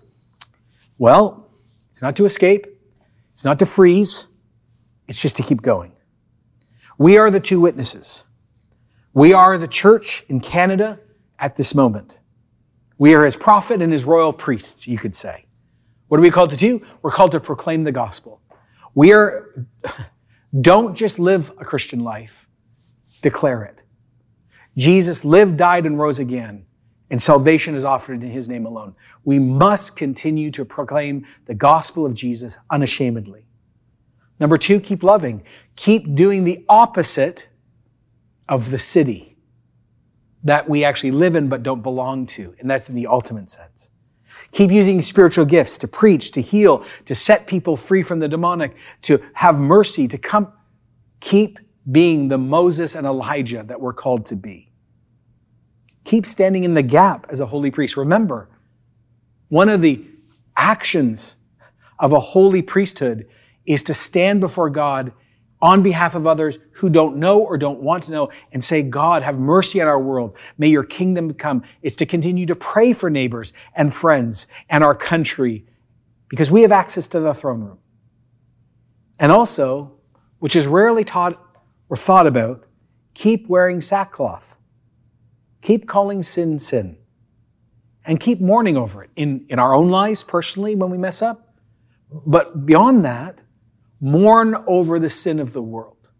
Well, 0.99 1.49
it's 1.91 2.03
not 2.03 2.17
to 2.17 2.25
escape. 2.25 2.67
It's 3.39 3.45
not 3.45 3.61
to 3.61 3.67
freeze, 3.67 4.27
it's 5.07 5.23
just 5.23 5.37
to 5.37 5.45
keep 5.45 5.63
going. 5.63 5.93
We 6.99 7.19
are 7.19 7.31
the 7.31 7.39
two 7.39 7.61
witnesses. 7.61 8.25
We 9.13 9.33
are 9.33 9.59
the 9.59 9.69
church 9.69 10.25
in 10.29 10.41
Canada 10.41 11.01
at 11.39 11.57
this 11.57 11.75
moment. 11.75 12.21
We 12.99 13.15
are 13.15 13.25
his 13.25 13.37
prophet 13.37 13.81
and 13.81 13.93
his 13.93 14.05
royal 14.05 14.33
priests, 14.33 14.89
you 14.89 14.99
could 14.99 15.15
say. 15.15 15.47
What 16.09 16.19
are 16.19 16.23
we 16.23 16.31
called 16.31 16.51
to 16.51 16.57
do? 16.57 16.85
We're 17.03 17.13
called 17.13 17.33
to 17.33 17.41
proclaim 17.41 17.85
the 17.85 17.93
gospel. 17.93 18.41
We 18.95 19.13
are, 19.13 19.67
don't 20.61 20.97
just 20.97 21.19
live 21.19 21.53
a 21.59 21.65
Christian 21.65 22.01
life, 22.01 22.49
declare 23.23 23.63
it. 23.63 23.83
Jesus 24.77 25.25
lived, 25.25 25.57
died, 25.57 25.87
and 25.87 25.99
rose 25.99 26.19
again, 26.19 26.65
and 27.11 27.21
salvation 27.21 27.75
is 27.75 27.85
offered 27.85 28.23
in 28.23 28.31
his 28.31 28.49
name 28.49 28.67
alone. 28.67 28.95
We 29.25 29.39
must 29.39 29.97
continue 29.97 30.51
to 30.53 30.65
proclaim 30.65 31.27
the 31.47 31.55
gospel 31.55 32.07
of 32.07 32.15
Jesus 32.15 32.59
unashamedly. 32.71 33.47
Number 34.41 34.57
two, 34.57 34.81
keep 34.81 35.03
loving. 35.03 35.43
Keep 35.77 36.15
doing 36.15 36.45
the 36.45 36.65
opposite 36.69 37.49
of 38.49 38.71
the 38.71 38.79
city 38.79 39.37
that 40.45 40.69
we 40.69 40.85
actually 40.85 41.11
live 41.11 41.37
in 41.37 41.49
but 41.49 41.63
don't 41.63 41.83
belong 41.83 42.27
to. 42.27 42.55
And 42.61 42.71
that's 42.71 42.89
in 42.89 42.95
the 42.95 43.07
ultimate 43.07 43.51
sense. 43.51 43.91
Keep 44.53 44.71
using 44.71 45.01
spiritual 45.01 45.45
gifts 45.45 45.77
to 45.79 45.89
preach, 45.89 46.31
to 46.33 46.41
heal, 46.41 46.85
to 47.05 47.15
set 47.15 47.47
people 47.47 47.77
free 47.77 48.03
from 48.03 48.19
the 48.19 48.29
demonic, 48.29 48.75
to 49.03 49.21
have 49.35 49.59
mercy, 49.59 50.09
to 50.09 50.17
come. 50.17 50.53
Keep 51.21 51.59
being 51.91 52.29
the 52.29 52.39
Moses 52.39 52.95
and 52.95 53.07
Elijah 53.07 53.63
that 53.65 53.81
we're 53.81 53.93
called 53.93 54.25
to 54.27 54.37
be. 54.37 54.71
Keep 56.05 56.25
standing 56.25 56.65
in 56.65 56.75
the 56.75 56.83
gap 56.83 57.27
as 57.29 57.41
a 57.41 57.47
holy 57.47 57.71
priest. 57.71 57.97
Remember, 57.97 58.49
one 59.49 59.69
of 59.69 59.83
the 59.83 60.07
actions 60.57 61.37
of 61.99 62.13
a 62.13 62.21
holy 62.21 62.63
priesthood 62.63 63.27
is 63.67 63.83
to 63.83 63.95
stand 63.95 64.41
before 64.41 64.71
God 64.71 65.13
on 65.61 65.83
behalf 65.83 66.15
of 66.15 66.27
others 66.27 66.59
who 66.73 66.89
don't 66.89 67.17
know 67.17 67.41
or 67.41 67.59
don't 67.59 67.81
want 67.81 68.05
to 68.05 68.13
know 68.13 68.31
and 68.53 68.63
say, 68.63 68.83
God, 68.83 69.23
have 69.23 69.39
mercy 69.39 69.81
on 69.81 69.89
our 69.89 70.01
world. 70.01 70.37
May 70.57 70.69
your 70.69 70.85
kingdom 70.85 71.35
come. 71.35 71.65
It's 71.83 71.97
to 71.97 72.07
continue 72.07 72.47
to 72.47 72.57
pray 72.57 72.93
for 72.93 73.11
neighbors 73.11 73.53
and 73.75 73.93
friends 73.93 74.47
and 74.69 74.85
our 74.85 74.95
country 74.95 75.67
because 76.29 76.51
we 76.51 76.63
have 76.63 76.73
access 76.73 77.09
to 77.09 77.21
the 77.21 77.35
throne 77.35 77.63
room. 77.63 77.79
And 79.19 79.33
also, 79.33 79.99
which 80.39 80.55
is 80.55 80.67
rarely 80.67 81.05
taught 81.05 81.43
or 81.89 81.97
thought 81.97 82.27
about, 82.27 82.65
keep 83.15 83.49
wearing 83.49 83.81
sackcloth. 83.81 84.57
Keep 85.63 85.89
calling 85.89 86.23
sin 86.23 86.59
sin. 86.59 86.99
And 88.05 88.21
keep 88.21 88.41
mourning 88.41 88.77
over 88.77 89.03
it 89.03 89.11
in, 89.17 89.45
in 89.49 89.59
our 89.59 89.75
own 89.75 89.89
lives 89.89 90.23
personally 90.23 90.75
when 90.77 90.91
we 90.91 90.97
mess 90.97 91.21
up. 91.21 91.57
But 92.11 92.65
beyond 92.65 93.05
that, 93.05 93.43
Mourn 94.01 94.55
over 94.67 94.99
the 94.99 95.09
sin 95.09 95.41
of 95.41 95.53
the 95.53 95.63
world. 95.63 96.11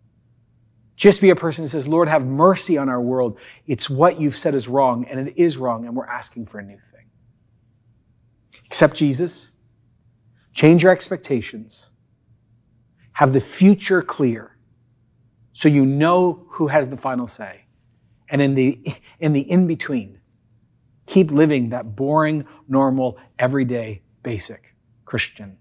Just 0.97 1.21
be 1.21 1.31
a 1.31 1.37
person 1.37 1.63
who 1.63 1.69
says, 1.69 1.87
Lord, 1.87 2.09
have 2.09 2.27
mercy 2.27 2.77
on 2.77 2.89
our 2.89 3.01
world. 3.01 3.39
It's 3.67 3.89
what 3.89 4.21
you've 4.21 4.35
said 4.35 4.57
is 4.57 4.67
wrong, 4.67 5.05
and 5.05 5.29
it 5.29 5.39
is 5.39 5.57
wrong, 5.57 5.87
and 5.87 5.95
we're 5.95 6.07
asking 6.07 6.47
for 6.47 6.59
a 6.59 6.63
new 6.63 6.79
thing. 6.79 7.07
Accept 8.67 8.97
Jesus. 8.97 9.49
Change 10.53 10.83
your 10.83 10.91
expectations. 10.91 11.91
Have 13.13 13.33
the 13.33 13.41
future 13.41 14.03
clear 14.03 14.57
so 15.53 15.69
you 15.69 15.87
know 15.87 16.47
who 16.51 16.67
has 16.67 16.89
the 16.89 16.97
final 16.97 17.27
say. 17.27 17.67
And 18.29 18.43
in 18.43 18.55
the, 18.57 18.79
in 19.21 19.33
the 19.33 19.41
in 19.41 19.67
between, 19.69 20.19
keep 21.07 21.31
living 21.31 21.71
that 21.71 21.97
boring, 21.97 22.45
normal, 22.69 23.19
everyday, 23.39 24.03
basic 24.23 24.75
Christian. 25.05 25.59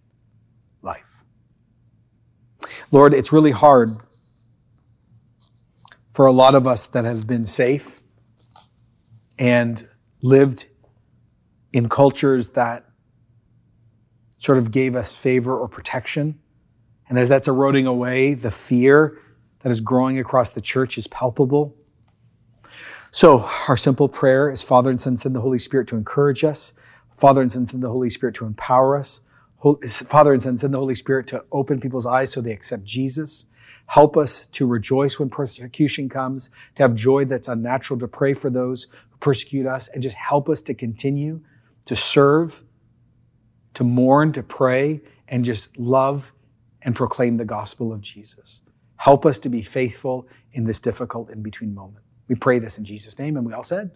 Lord, 2.92 3.14
it's 3.14 3.34
really 3.34 3.52
hard 3.52 3.98
for 6.12 6.26
a 6.26 6.32
lot 6.32 6.56
of 6.56 6.66
us 6.66 6.88
that 6.88 7.04
have 7.04 7.28
been 7.28 7.46
safe 7.46 8.02
and 9.38 9.88
lived 10.22 10.68
in 11.74 11.90
cultures 11.90 12.50
that 12.50 12.86
sort 14.38 14.58
of 14.58 14.72
gave 14.72 14.96
us 14.96 15.14
favor 15.14 15.58
or 15.58 15.68
protection. 15.68 16.40
And 17.10 17.20
as 17.20 17.30
that's 17.30 17.48
eroding 17.48 17.88
away, 17.88 18.34
the 18.34 18.52
fear 18.52 19.20
that 19.60 19.70
is 19.70 19.82
growing 19.82 20.18
across 20.18 20.52
the 20.52 20.62
church 20.62 20.98
is 20.98 21.08
palpable. 21.08 21.76
So, 23.12 23.50
our 23.68 23.78
simple 23.78 24.08
prayer 24.10 24.50
is 24.50 24.64
Father 24.64 24.90
and 24.90 25.00
Son, 25.00 25.18
send 25.18 25.36
the 25.36 25.42
Holy 25.42 25.58
Spirit 25.58 25.88
to 25.90 25.98
encourage 25.98 26.44
us. 26.44 26.74
Father 27.16 27.42
and 27.42 27.52
Son, 27.52 27.66
send 27.66 27.84
the 27.84 27.90
Holy 27.90 28.10
Spirit 28.10 28.36
to 28.36 28.46
empower 28.46 28.96
us. 28.96 29.22
Father 29.60 30.34
and 30.34 30.42
Son, 30.42 30.58
send 30.58 30.74
the 30.74 30.78
Holy 30.78 30.96
Spirit 30.96 31.28
to 31.28 31.44
open 31.52 31.80
people's 31.80 32.06
eyes 32.06 32.32
so 32.32 32.42
they 32.42 32.52
accept 32.52 32.84
Jesus. 32.84 33.46
Help 33.88 34.16
us 34.18 34.48
to 34.48 34.68
rejoice 34.68 35.20
when 35.20 35.30
persecution 35.30 36.10
comes, 36.10 36.50
to 36.76 36.84
have 36.84 36.94
joy 36.94 37.26
that's 37.26 37.48
unnatural, 37.48 38.00
to 38.00 38.08
pray 38.08 38.34
for 38.34 38.50
those 38.50 38.88
who 39.10 39.18
persecute 39.20 39.66
us, 39.66 39.88
and 39.88 40.04
just 40.04 40.18
help 40.18 40.50
us 40.50 40.62
to 40.62 40.74
continue 40.74 41.42
to 41.86 41.96
serve, 41.96 42.64
to 43.74 43.84
mourn, 43.84 44.32
to 44.34 44.44
pray, 44.44 45.02
and 45.28 45.44
just 45.44 45.78
love 45.78 46.34
and 46.84 46.96
proclaim 46.96 47.38
the 47.38 47.46
gospel 47.46 47.92
of 47.92 48.02
Jesus. 48.02 48.62
Help 48.98 49.26
us 49.26 49.40
to 49.40 49.50
be 49.50 49.62
faithful 49.62 50.28
in 50.52 50.66
this 50.66 50.80
difficult 50.80 51.32
in 51.32 51.42
between 51.42 51.74
moment. 51.74 52.04
We 52.28 52.36
pray 52.36 52.60
this 52.60 52.78
in 52.78 52.86
Jesus' 52.86 53.18
name, 53.18 53.38
and 53.38 53.46
we 53.46 53.54
all 53.54 53.64
said, 53.64 53.92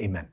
Amen. 0.00 0.28